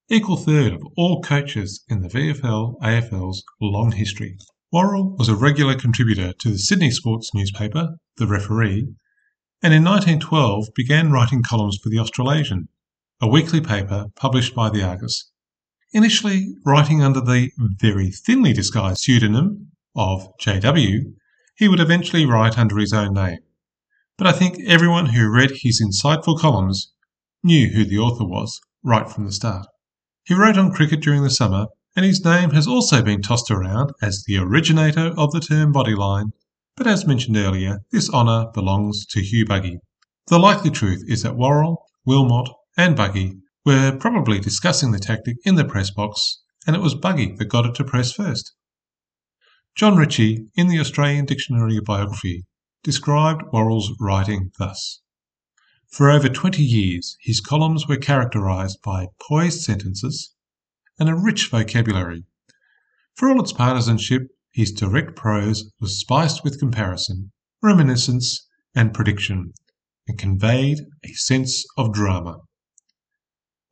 equal 0.08 0.36
third 0.36 0.72
of 0.72 0.82
all 0.96 1.20
coaches 1.20 1.84
in 1.88 2.02
the 2.02 2.08
VFL 2.08 2.80
AFL's 2.80 3.42
long 3.60 3.92
history. 3.92 4.38
Worrall 4.72 5.16
was 5.18 5.28
a 5.28 5.36
regular 5.36 5.74
contributor 5.74 6.32
to 6.38 6.50
the 6.50 6.58
Sydney 6.58 6.90
sports 6.90 7.34
newspaper, 7.34 7.96
The 8.16 8.26
Referee, 8.26 8.94
and 9.62 9.72
in 9.72 9.84
1912 9.84 10.74
began 10.74 11.12
writing 11.12 11.40
columns 11.40 11.78
for 11.80 11.88
The 11.88 12.00
Australasian, 12.00 12.68
a 13.20 13.28
weekly 13.28 13.60
paper 13.60 14.06
published 14.16 14.56
by 14.56 14.68
the 14.68 14.82
Argus. 14.82 15.30
Initially 15.92 16.56
writing 16.66 17.00
under 17.00 17.20
the 17.20 17.50
very 17.58 18.10
thinly 18.10 18.52
disguised 18.52 19.02
pseudonym 19.02 19.68
of 19.94 20.36
J.W., 20.40 21.14
he 21.54 21.68
would 21.68 21.78
eventually 21.78 22.26
write 22.26 22.58
under 22.58 22.76
his 22.78 22.92
own 22.92 23.14
name. 23.14 23.38
But 24.18 24.26
I 24.26 24.32
think 24.32 24.58
everyone 24.66 25.06
who 25.06 25.30
read 25.30 25.52
his 25.54 25.80
insightful 25.80 26.38
columns 26.38 26.92
knew 27.44 27.68
who 27.68 27.84
the 27.84 27.98
author 27.98 28.24
was 28.24 28.60
right 28.82 29.08
from 29.08 29.26
the 29.26 29.32
start. 29.32 29.66
He 30.24 30.34
wrote 30.34 30.58
on 30.58 30.72
cricket 30.72 31.00
during 31.02 31.22
the 31.22 31.30
summer, 31.30 31.66
and 31.94 32.04
his 32.04 32.24
name 32.24 32.50
has 32.50 32.66
also 32.66 33.00
been 33.00 33.22
tossed 33.22 33.50
around 33.50 33.92
as 34.02 34.24
the 34.26 34.38
originator 34.38 35.12
of 35.16 35.30
the 35.30 35.40
term 35.40 35.72
bodyline, 35.72 36.32
but 36.76 36.86
as 36.86 37.06
mentioned 37.06 37.36
earlier, 37.36 37.80
this 37.90 38.08
honour 38.10 38.50
belongs 38.52 39.04
to 39.06 39.20
Hugh 39.20 39.44
Buggy. 39.44 39.78
The 40.28 40.38
likely 40.38 40.70
truth 40.70 41.04
is 41.06 41.22
that 41.22 41.36
Worrall, 41.36 41.84
Wilmot, 42.04 42.48
and 42.76 42.96
Buggy 42.96 43.38
were 43.64 43.96
probably 43.98 44.40
discussing 44.40 44.90
the 44.90 44.98
tactic 44.98 45.36
in 45.44 45.56
the 45.56 45.64
press 45.64 45.90
box, 45.90 46.42
and 46.66 46.74
it 46.74 46.82
was 46.82 46.94
Buggy 46.94 47.34
that 47.36 47.44
got 47.46 47.66
it 47.66 47.74
to 47.76 47.84
press 47.84 48.12
first. 48.12 48.54
John 49.74 49.96
Ritchie, 49.96 50.46
in 50.54 50.68
the 50.68 50.80
Australian 50.80 51.24
Dictionary 51.24 51.76
of 51.76 51.84
Biography, 51.84 52.44
described 52.82 53.42
Worrall's 53.52 53.92
writing 54.00 54.50
thus 54.58 55.00
For 55.88 56.10
over 56.10 56.28
20 56.28 56.62
years, 56.62 57.16
his 57.20 57.40
columns 57.40 57.86
were 57.86 57.96
characterized 57.96 58.78
by 58.82 59.08
poised 59.28 59.60
sentences 59.60 60.34
and 60.98 61.08
a 61.08 61.14
rich 61.14 61.48
vocabulary. 61.50 62.24
For 63.14 63.28
all 63.28 63.40
its 63.40 63.52
partisanship, 63.52 64.28
his 64.52 64.70
direct 64.70 65.16
prose 65.16 65.72
was 65.80 65.98
spiced 65.98 66.44
with 66.44 66.58
comparison, 66.58 67.32
reminiscence, 67.62 68.46
and 68.74 68.92
prediction, 68.92 69.54
and 70.06 70.18
conveyed 70.18 70.78
a 71.02 71.12
sense 71.14 71.64
of 71.78 71.92
drama. 71.92 72.38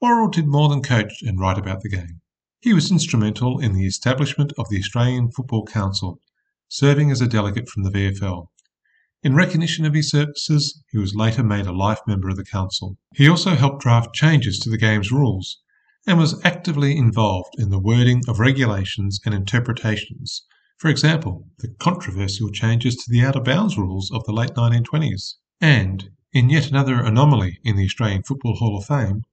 Worrall 0.01 0.29
did 0.29 0.47
more 0.47 0.71
than 0.71 0.83
coach 0.83 1.23
and 1.23 1.39
write 1.39 1.59
about 1.59 1.83
the 1.83 1.91
game. 1.91 2.23
He 2.61 2.73
was 2.73 2.91
instrumental 2.91 3.59
in 3.59 3.75
the 3.75 3.87
establishment 3.87 4.55
of 4.57 4.71
the 4.71 4.79
Australian 4.79 5.31
Football 5.31 5.67
Council, 5.67 6.21
serving 6.69 7.11
as 7.11 7.21
a 7.21 7.27
delegate 7.27 7.69
from 7.69 7.83
the 7.83 7.91
VFL. 7.91 8.47
In 9.23 9.35
recognition 9.35 9.85
of 9.85 9.93
his 9.93 10.09
services, 10.09 10.83
he 10.91 10.97
was 10.97 11.15
later 11.15 11.43
made 11.43 11.67
a 11.67 11.73
life 11.73 12.01
member 12.07 12.31
of 12.31 12.37
the 12.37 12.45
council. 12.45 12.97
He 13.15 13.29
also 13.29 13.51
helped 13.51 13.83
draft 13.83 14.15
changes 14.15 14.59
to 14.61 14.71
the 14.71 14.79
game's 14.79 15.13
rules 15.13 15.61
and 16.07 16.19
was 16.19 16.43
actively 16.43 16.97
involved 16.97 17.55
in 17.59 17.69
the 17.69 17.79
wording 17.79 18.23
of 18.27 18.41
regulations 18.41 19.21
and 19.27 19.35
interpretations. 19.35 20.47
For 20.81 20.89
example, 20.89 21.47
the 21.59 21.69
controversial 21.79 22.49
changes 22.49 22.97
to 22.97 23.11
the 23.11 23.23
out 23.23 23.37
of 23.37 23.45
bounds 23.45 23.77
rules 23.77 24.11
of 24.11 24.25
the 24.25 24.33
late 24.33 24.55
1920s. 24.55 25.35
And, 25.61 26.09
in 26.33 26.49
yet 26.49 26.71
another 26.71 27.03
anomaly 27.03 27.61
in 27.63 27.77
the 27.77 27.85
Australian 27.85 28.23
Football 28.23 28.57
Hall 28.57 28.79
of 28.79 28.87
Fame, 28.87 29.25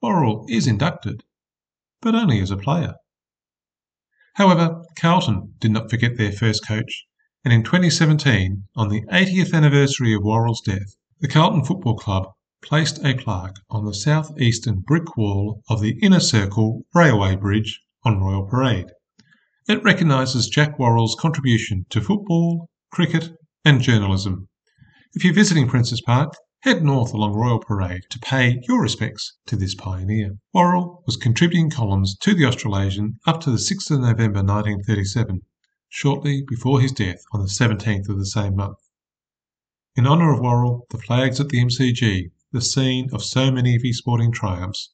Worrall 0.00 0.46
is 0.48 0.68
inducted, 0.68 1.24
but 2.00 2.14
only 2.14 2.38
as 2.38 2.52
a 2.52 2.56
player. 2.56 2.94
However, 4.34 4.80
Carlton 4.96 5.54
did 5.58 5.72
not 5.72 5.90
forget 5.90 6.18
their 6.18 6.30
first 6.30 6.64
coach, 6.64 7.06
and 7.44 7.52
in 7.52 7.64
2017, 7.64 8.68
on 8.76 8.88
the 8.88 9.02
80th 9.06 9.52
anniversary 9.52 10.14
of 10.14 10.22
Worrall's 10.22 10.60
death, 10.60 10.94
the 11.18 11.26
Carlton 11.26 11.64
Football 11.64 11.96
Club 11.96 12.28
placed 12.62 13.04
a 13.04 13.16
plaque 13.16 13.56
on 13.68 13.84
the 13.84 13.92
southeastern 13.92 14.78
brick 14.86 15.16
wall 15.16 15.64
of 15.68 15.80
the 15.80 15.98
Inner 16.00 16.20
Circle 16.20 16.86
Railway 16.94 17.34
Bridge 17.34 17.80
on 18.04 18.20
Royal 18.20 18.46
Parade. 18.46 18.92
It 19.68 19.84
recognises 19.84 20.48
Jack 20.48 20.76
Worrall's 20.76 21.14
contribution 21.14 21.86
to 21.90 22.00
football, 22.00 22.68
cricket, 22.90 23.30
and 23.64 23.80
journalism. 23.80 24.48
If 25.14 25.24
you're 25.24 25.32
visiting 25.32 25.68
Princes 25.68 26.00
Park, 26.00 26.34
head 26.62 26.82
north 26.82 27.14
along 27.14 27.34
Royal 27.34 27.60
Parade 27.60 28.02
to 28.10 28.18
pay 28.18 28.60
your 28.66 28.82
respects 28.82 29.36
to 29.46 29.54
this 29.54 29.76
pioneer. 29.76 30.32
Worrall 30.52 31.04
was 31.06 31.16
contributing 31.16 31.70
columns 31.70 32.16
to 32.22 32.34
the 32.34 32.44
Australasian 32.44 33.20
up 33.24 33.40
to 33.42 33.52
the 33.52 33.56
6th 33.56 33.92
of 33.92 34.00
November 34.00 34.42
1937, 34.42 35.42
shortly 35.88 36.42
before 36.48 36.80
his 36.80 36.90
death 36.90 37.22
on 37.32 37.40
the 37.40 37.46
17th 37.46 38.08
of 38.08 38.18
the 38.18 38.26
same 38.26 38.56
month. 38.56 38.78
In 39.94 40.08
honour 40.08 40.32
of 40.32 40.40
Worrall, 40.40 40.86
the 40.90 40.98
flags 40.98 41.38
at 41.38 41.50
the 41.50 41.64
MCG, 41.64 42.32
the 42.50 42.60
scene 42.60 43.10
of 43.12 43.22
so 43.22 43.52
many 43.52 43.76
of 43.76 43.82
his 43.82 43.98
sporting 43.98 44.32
triumphs, 44.32 44.90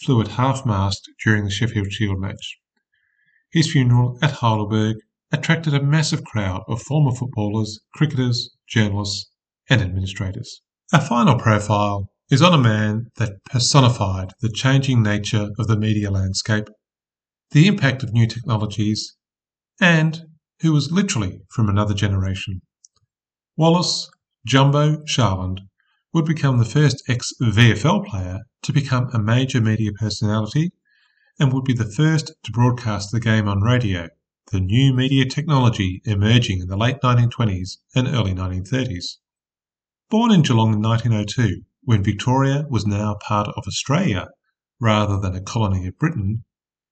flew 0.00 0.20
at 0.20 0.28
half 0.28 0.64
mast 0.64 1.10
during 1.24 1.42
the 1.42 1.50
Sheffield 1.50 1.90
Shield 1.90 2.20
match. 2.20 2.60
His 3.52 3.70
funeral 3.70 4.18
at 4.22 4.30
Heidelberg 4.30 4.96
attracted 5.30 5.74
a 5.74 5.82
massive 5.82 6.24
crowd 6.24 6.62
of 6.68 6.80
former 6.80 7.14
footballers, 7.14 7.80
cricketers, 7.94 8.56
journalists, 8.66 9.30
and 9.68 9.82
administrators. 9.82 10.62
Our 10.90 11.02
final 11.02 11.38
profile 11.38 12.08
is 12.30 12.40
on 12.40 12.54
a 12.54 12.62
man 12.62 13.10
that 13.16 13.44
personified 13.44 14.32
the 14.40 14.48
changing 14.48 15.02
nature 15.02 15.50
of 15.58 15.66
the 15.66 15.76
media 15.76 16.10
landscape, 16.10 16.66
the 17.50 17.66
impact 17.66 18.02
of 18.02 18.14
new 18.14 18.26
technologies, 18.26 19.16
and 19.78 20.22
who 20.60 20.72
was 20.72 20.90
literally 20.90 21.42
from 21.50 21.68
another 21.68 21.92
generation. 21.92 22.62
Wallace 23.58 24.10
Jumbo 24.46 25.02
Sharland 25.04 25.58
would 26.14 26.24
become 26.24 26.56
the 26.56 26.64
first 26.64 27.02
ex 27.06 27.34
VFL 27.38 28.06
player 28.06 28.40
to 28.62 28.72
become 28.72 29.10
a 29.12 29.18
major 29.18 29.60
media 29.60 29.92
personality 29.92 30.72
and 31.42 31.52
would 31.52 31.64
be 31.64 31.74
the 31.74 31.84
first 31.84 32.30
to 32.44 32.52
broadcast 32.52 33.10
the 33.10 33.18
game 33.18 33.48
on 33.48 33.60
radio, 33.60 34.08
the 34.52 34.60
new 34.60 34.94
media 34.94 35.24
technology 35.24 36.00
emerging 36.04 36.60
in 36.60 36.68
the 36.68 36.76
late 36.76 37.00
1920s 37.02 37.78
and 37.96 38.06
early 38.06 38.32
1930s. 38.32 39.16
Born 40.08 40.30
in 40.30 40.42
Geelong 40.42 40.72
in 40.72 40.80
1902, 40.80 41.62
when 41.82 42.04
Victoria 42.04 42.64
was 42.70 42.86
now 42.86 43.16
part 43.20 43.48
of 43.48 43.64
Australia 43.66 44.28
rather 44.78 45.18
than 45.18 45.34
a 45.34 45.40
colony 45.40 45.84
of 45.88 45.98
Britain, 45.98 46.44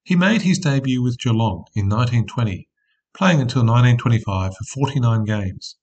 he 0.02 0.16
made 0.16 0.42
his 0.42 0.58
debut 0.58 1.00
with 1.00 1.20
Geelong 1.20 1.66
in 1.76 1.88
1920, 1.88 2.68
playing 3.14 3.40
until 3.40 3.62
1925 3.62 4.50
for 4.50 4.64
49 4.64 5.24
games. 5.26 5.76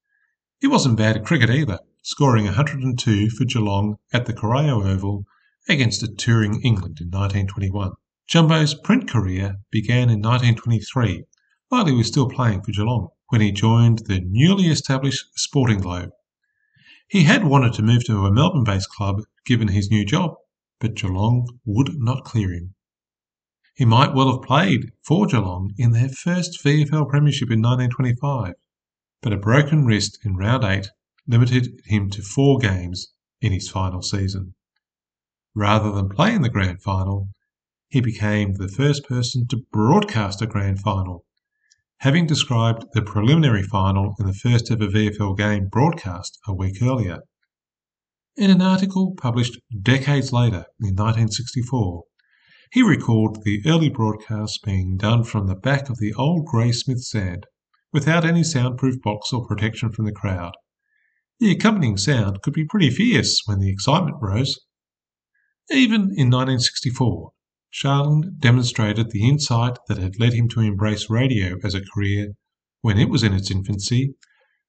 He 0.59 0.67
wasn't 0.67 0.97
bad 0.97 1.15
at 1.15 1.25
cricket 1.25 1.49
either, 1.49 1.79
scoring 2.03 2.43
102 2.43 3.29
for 3.29 3.45
Geelong 3.45 3.95
at 4.11 4.25
the 4.25 4.33
Corio 4.33 4.85
Oval 4.85 5.23
against 5.69 6.03
a 6.03 6.13
touring 6.13 6.59
England 6.63 6.97
in 6.99 7.07
1921. 7.07 7.93
Jumbo's 8.27 8.73
print 8.73 9.09
career 9.09 9.55
began 9.71 10.09
in 10.09 10.21
1923 10.21 11.23
while 11.69 11.85
he 11.85 11.93
was 11.93 12.07
still 12.07 12.27
playing 12.27 12.61
for 12.61 12.73
Geelong, 12.73 13.07
when 13.29 13.39
he 13.39 13.53
joined 13.53 13.99
the 13.99 14.19
newly 14.19 14.65
established 14.65 15.27
Sporting 15.39 15.79
Globe. 15.79 16.09
He 17.07 17.23
had 17.23 17.45
wanted 17.45 17.71
to 17.73 17.83
move 17.83 18.03
to 18.05 18.25
a 18.25 18.31
Melbourne 18.31 18.65
based 18.65 18.89
club 18.89 19.21
given 19.45 19.69
his 19.69 19.89
new 19.89 20.03
job, 20.03 20.35
but 20.79 20.95
Geelong 20.95 21.47
would 21.63 21.99
not 21.99 22.25
clear 22.25 22.51
him. 22.51 22.75
He 23.75 23.85
might 23.85 24.13
well 24.13 24.29
have 24.33 24.45
played 24.45 24.91
for 25.05 25.25
Geelong 25.25 25.73
in 25.77 25.91
their 25.91 26.09
first 26.09 26.61
VFL 26.61 27.07
Premiership 27.07 27.49
in 27.49 27.61
1925, 27.61 28.55
but 29.21 29.31
a 29.31 29.37
broken 29.37 29.85
wrist 29.85 30.19
in 30.25 30.35
round 30.35 30.65
8 30.65 30.89
limited 31.27 31.79
him 31.85 32.09
to 32.09 32.21
four 32.21 32.57
games 32.59 33.13
in 33.39 33.53
his 33.53 33.69
final 33.69 34.01
season. 34.01 34.53
Rather 35.55 35.93
than 35.93 36.09
play 36.09 36.33
in 36.33 36.41
the 36.41 36.49
grand 36.49 36.81
final, 36.81 37.29
he 37.89 38.01
became 38.01 38.53
the 38.53 38.67
first 38.67 39.05
person 39.05 39.47
to 39.47 39.65
broadcast 39.71 40.41
a 40.41 40.47
grand 40.47 40.79
final, 40.79 41.25
having 41.99 42.27
described 42.27 42.85
the 42.93 43.01
preliminary 43.01 43.63
final 43.63 44.13
in 44.19 44.27
the 44.27 44.33
first 44.33 44.69
ever 44.69 44.87
VFL 44.87 45.37
game 45.37 45.67
broadcast 45.67 46.37
a 46.47 46.53
week 46.53 46.81
earlier. 46.81 47.19
In 48.35 48.51
an 48.51 48.61
article 48.61 49.15
published 49.15 49.59
decades 49.81 50.31
later, 50.31 50.65
in 50.79 50.95
1964, 50.95 52.03
he 52.71 52.83
recalled 52.83 53.43
the 53.43 53.63
early 53.65 53.89
broadcasts 53.89 54.59
being 54.59 54.97
done 54.97 55.23
from 55.23 55.47
the 55.47 55.55
back 55.55 55.89
of 55.89 55.97
the 55.97 56.13
old 56.13 56.45
Grey 56.45 56.71
Smith 56.71 56.99
stand, 56.99 57.45
without 57.93 58.25
any 58.25 58.43
soundproof 58.43 59.01
box 59.01 59.31
or 59.31 59.47
protection 59.47 59.91
from 59.91 60.05
the 60.05 60.11
crowd. 60.11 60.53
The 61.39 61.51
accompanying 61.51 61.97
sound 61.97 62.41
could 62.41 62.53
be 62.53 62.65
pretty 62.65 62.89
fierce 62.89 63.41
when 63.45 63.59
the 63.59 63.71
excitement 63.71 64.17
rose. 64.19 64.59
Even 65.71 66.11
in 66.15 66.29
1964, 66.29 67.31
Sharland 67.71 68.39
demonstrated 68.39 69.11
the 69.11 69.27
insight 69.27 69.77
that 69.87 69.97
had 69.97 70.19
led 70.19 70.33
him 70.33 70.47
to 70.49 70.61
embrace 70.61 71.09
radio 71.09 71.57
as 71.63 71.73
a 71.73 71.85
career 71.93 72.35
when 72.81 72.97
it 72.97 73.09
was 73.09 73.23
in 73.23 73.33
its 73.33 73.51
infancy 73.51 74.15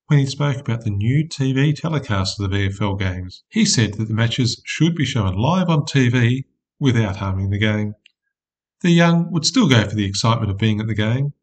when 0.09 0.19
he 0.19 0.27
spoke 0.27 0.57
about 0.57 0.85
the 0.85 0.91
new 0.91 1.23
TV 1.29 1.75
telecast 1.75 2.41
of 2.41 2.51
the 2.51 2.57
VFL 2.57 2.99
games. 2.99 3.45
He 3.51 3.67
said 3.67 3.95
that 3.95 4.09
the 4.09 4.15
matches 4.15 4.63
should 4.65 4.95
be 4.95 5.05
shown 5.05 5.37
live 5.37 5.69
on 5.69 5.83
TV 5.83 6.47
without 6.81 7.17
harming 7.17 7.51
the 7.51 7.59
game. 7.59 7.95
The 8.81 8.91
young 8.91 9.31
would 9.33 9.45
still 9.45 9.69
go 9.69 9.87
for 9.87 9.95
the 9.95 10.07
excitement 10.07 10.51
of 10.51 10.57
being 10.57 10.81
at 10.81 10.87
the 10.87 10.95
game, 10.95 11.35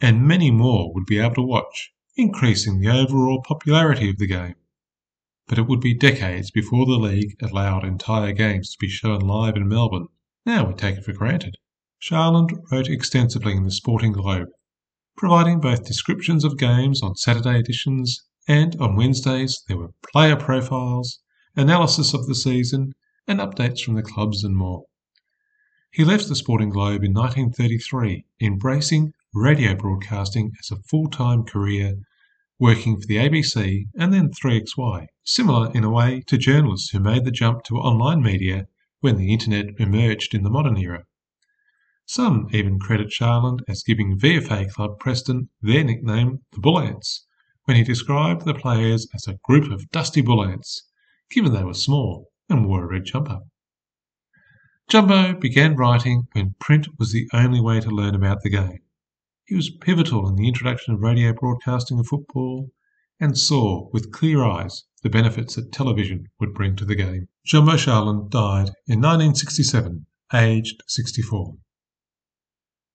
and 0.00 0.26
many 0.26 0.50
more 0.50 0.94
would 0.94 1.04
be 1.04 1.18
able 1.18 1.34
to 1.34 1.42
watch, 1.42 1.92
increasing 2.16 2.80
the 2.80 2.88
overall 2.88 3.42
popularity 3.42 4.08
of 4.08 4.16
the 4.16 4.26
game. 4.26 4.54
But 5.46 5.58
it 5.58 5.66
would 5.66 5.80
be 5.80 5.92
decades 5.92 6.50
before 6.50 6.86
the 6.86 6.98
league 6.98 7.36
allowed 7.42 7.84
entire 7.84 8.32
games 8.32 8.70
to 8.72 8.78
be 8.80 8.88
shown 8.88 9.20
live 9.20 9.56
in 9.56 9.68
Melbourne. 9.68 10.08
Now 10.52 10.66
we 10.66 10.74
take 10.74 10.96
it 10.96 11.04
for 11.04 11.12
granted. 11.12 11.58
Sharland 12.02 12.50
wrote 12.72 12.88
extensively 12.88 13.52
in 13.52 13.62
the 13.62 13.70
Sporting 13.70 14.10
Globe, 14.10 14.48
providing 15.16 15.60
both 15.60 15.86
descriptions 15.86 16.42
of 16.42 16.58
games 16.58 17.04
on 17.04 17.14
Saturday 17.14 17.60
editions 17.60 18.24
and 18.48 18.74
on 18.80 18.96
Wednesdays 18.96 19.62
there 19.68 19.76
were 19.76 19.94
player 20.12 20.34
profiles, 20.34 21.20
analysis 21.54 22.14
of 22.14 22.26
the 22.26 22.34
season, 22.34 22.94
and 23.28 23.38
updates 23.38 23.84
from 23.84 23.94
the 23.94 24.02
clubs 24.02 24.42
and 24.42 24.56
more. 24.56 24.86
He 25.92 26.04
left 26.04 26.26
the 26.26 26.34
Sporting 26.34 26.70
Globe 26.70 27.04
in 27.04 27.14
1933, 27.14 28.24
embracing 28.40 29.12
radio 29.32 29.76
broadcasting 29.76 30.50
as 30.58 30.72
a 30.72 30.82
full 30.82 31.08
time 31.08 31.44
career, 31.44 31.94
working 32.58 33.00
for 33.00 33.06
the 33.06 33.18
ABC 33.18 33.86
and 33.94 34.12
then 34.12 34.30
3XY, 34.30 35.06
similar 35.22 35.70
in 35.74 35.84
a 35.84 35.90
way 35.90 36.24
to 36.26 36.36
journalists 36.36 36.90
who 36.90 36.98
made 36.98 37.24
the 37.24 37.30
jump 37.30 37.62
to 37.66 37.76
online 37.76 38.20
media 38.20 38.66
when 39.00 39.16
the 39.16 39.32
internet 39.32 39.66
emerged 39.78 40.34
in 40.34 40.42
the 40.42 40.50
modern 40.50 40.76
era. 40.76 41.04
Some 42.06 42.48
even 42.52 42.78
credit 42.78 43.08
Sharland 43.08 43.60
as 43.68 43.82
giving 43.82 44.18
VFA 44.18 44.70
club 44.70 44.98
Preston 44.98 45.48
their 45.62 45.84
nickname, 45.84 46.40
the 46.52 46.60
Bull 46.60 46.80
Ants, 46.80 47.26
when 47.64 47.76
he 47.76 47.84
described 47.84 48.44
the 48.44 48.54
players 48.54 49.06
as 49.14 49.28
a 49.28 49.38
group 49.44 49.70
of 49.70 49.88
dusty 49.90 50.20
bull 50.20 50.44
ants, 50.44 50.88
given 51.30 51.52
they 51.52 51.62
were 51.62 51.72
small 51.72 52.32
and 52.48 52.66
wore 52.66 52.82
a 52.82 52.88
red 52.88 53.04
jumper. 53.04 53.40
Jumbo 54.88 55.34
began 55.34 55.76
writing 55.76 56.26
when 56.32 56.56
print 56.58 56.88
was 56.98 57.12
the 57.12 57.28
only 57.32 57.60
way 57.60 57.78
to 57.78 57.90
learn 57.90 58.16
about 58.16 58.42
the 58.42 58.50
game. 58.50 58.80
He 59.44 59.54
was 59.54 59.70
pivotal 59.70 60.28
in 60.28 60.34
the 60.34 60.48
introduction 60.48 60.92
of 60.94 61.00
radio 61.00 61.32
broadcasting 61.32 62.00
of 62.00 62.08
football 62.08 62.72
and 63.20 63.38
saw 63.38 63.88
with 63.92 64.10
clear 64.10 64.42
eyes 64.42 64.82
the 65.02 65.10
benefits 65.10 65.54
that 65.54 65.72
television 65.72 66.28
would 66.38 66.54
bring 66.54 66.76
to 66.76 66.84
the 66.84 66.94
game. 66.94 67.28
Jumbo 67.44 67.72
Sharland 67.72 68.30
died 68.30 68.70
in 68.86 69.00
1967, 69.00 70.06
aged 70.32 70.82
64. 70.86 71.56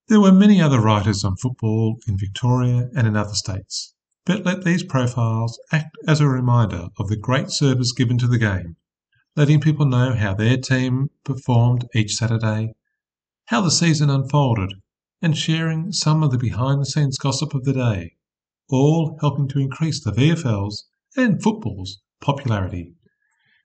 There 0.07 0.21
were 0.21 0.31
many 0.31 0.61
other 0.61 0.79
writers 0.79 1.23
on 1.23 1.35
football 1.37 1.99
in 2.07 2.17
Victoria 2.17 2.89
and 2.95 3.07
in 3.07 3.15
other 3.15 3.33
states, 3.33 3.93
but 4.25 4.45
let 4.45 4.63
these 4.63 4.83
profiles 4.83 5.59
act 5.71 5.97
as 6.07 6.21
a 6.21 6.27
reminder 6.27 6.89
of 6.97 7.07
the 7.07 7.17
great 7.17 7.49
service 7.49 7.91
given 7.91 8.17
to 8.19 8.27
the 8.27 8.37
game 8.37 8.75
letting 9.35 9.59
people 9.59 9.85
know 9.85 10.13
how 10.13 10.33
their 10.33 10.55
team 10.55 11.09
performed 11.25 11.85
each 11.93 12.15
Saturday, 12.15 12.73
how 13.47 13.59
the 13.59 13.71
season 13.71 14.09
unfolded, 14.09 14.73
and 15.21 15.37
sharing 15.37 15.91
some 15.91 16.23
of 16.23 16.31
the 16.31 16.37
behind 16.37 16.79
the 16.79 16.85
scenes 16.85 17.17
gossip 17.17 17.53
of 17.53 17.65
the 17.65 17.73
day, 17.73 18.15
all 18.69 19.17
helping 19.19 19.47
to 19.47 19.59
increase 19.59 20.01
the 20.01 20.11
VFL's 20.11 20.85
and 21.15 21.41
football's 21.41 22.01
popularity, 22.21 22.93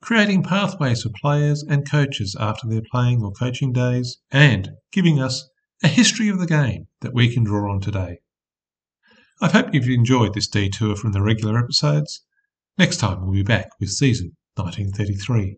creating 0.03 0.43
pathways 0.43 1.03
for 1.03 1.11
players 1.21 1.63
and 1.63 1.91
coaches 1.91 2.37
after 2.39 2.69
their 2.69 2.83
playing 2.91 3.23
or 3.23 3.33
coaching 3.33 3.73
days, 3.73 4.19
and 4.31 4.71
giving 4.93 5.21
us 5.21 5.49
a 5.83 5.89
history 5.89 6.29
of 6.29 6.39
the 6.39 6.47
game 6.47 6.87
that 7.01 7.15
we 7.15 7.33
can 7.33 7.45
draw 7.45 7.73
on 7.73 7.81
today. 7.81 8.19
I 9.41 9.49
hope 9.49 9.73
you've 9.73 9.89
enjoyed 9.89 10.35
this 10.35 10.49
detour 10.49 10.97
from 10.97 11.13
the 11.13 11.23
regular 11.23 11.59
episodes. 11.59 12.23
Next 12.77 12.99
time 12.99 13.23
we'll 13.23 13.33
be 13.33 13.43
back 13.43 13.69
with 13.81 13.89
season 13.89 14.37
1933. 14.57 15.57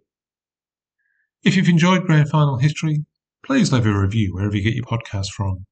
If 1.43 1.57
you've 1.57 1.69
enjoyed 1.69 2.05
Grand 2.05 2.29
Final 2.29 2.59
history, 2.59 3.05
please 3.45 3.73
leave 3.73 3.87
a 3.87 3.93
review 3.93 4.33
wherever 4.33 4.57
you 4.57 4.63
get 4.63 4.75
your 4.75 4.85
podcast 4.85 5.31
from. 5.35 5.67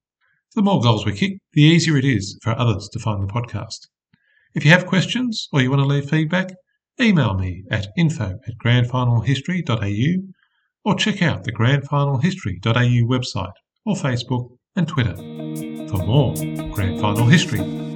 The 0.56 0.62
more 0.62 0.80
goals 0.80 1.06
we 1.06 1.12
kick, 1.12 1.38
the 1.52 1.62
easier 1.62 1.96
it 1.96 2.04
is 2.04 2.37
for 2.42 2.59
others 2.59 2.88
to 2.92 2.98
find 2.98 3.22
the 3.22 3.33
podcast. 3.33 3.87
If 4.52 4.64
you 4.64 4.72
have 4.72 4.86
questions 4.86 5.48
or 5.52 5.60
you 5.60 5.70
want 5.70 5.80
to 5.80 5.86
leave 5.86 6.10
feedback, 6.10 6.52
email 7.00 7.34
me 7.34 7.62
at 7.70 7.88
info 7.96 8.38
at 8.46 8.54
grandfinalhistory.au 8.64 10.32
or 10.84 10.94
check 10.96 11.22
out 11.22 11.44
the 11.44 11.52
grandfinalhistory.au 11.52 13.06
website 13.06 13.52
or 13.86 13.94
Facebook 13.94 14.56
and 14.74 14.88
Twitter 14.88 15.14
for 15.14 16.04
more 16.04 16.34
Grand 16.72 17.00
Final 17.00 17.26
history. 17.26 17.89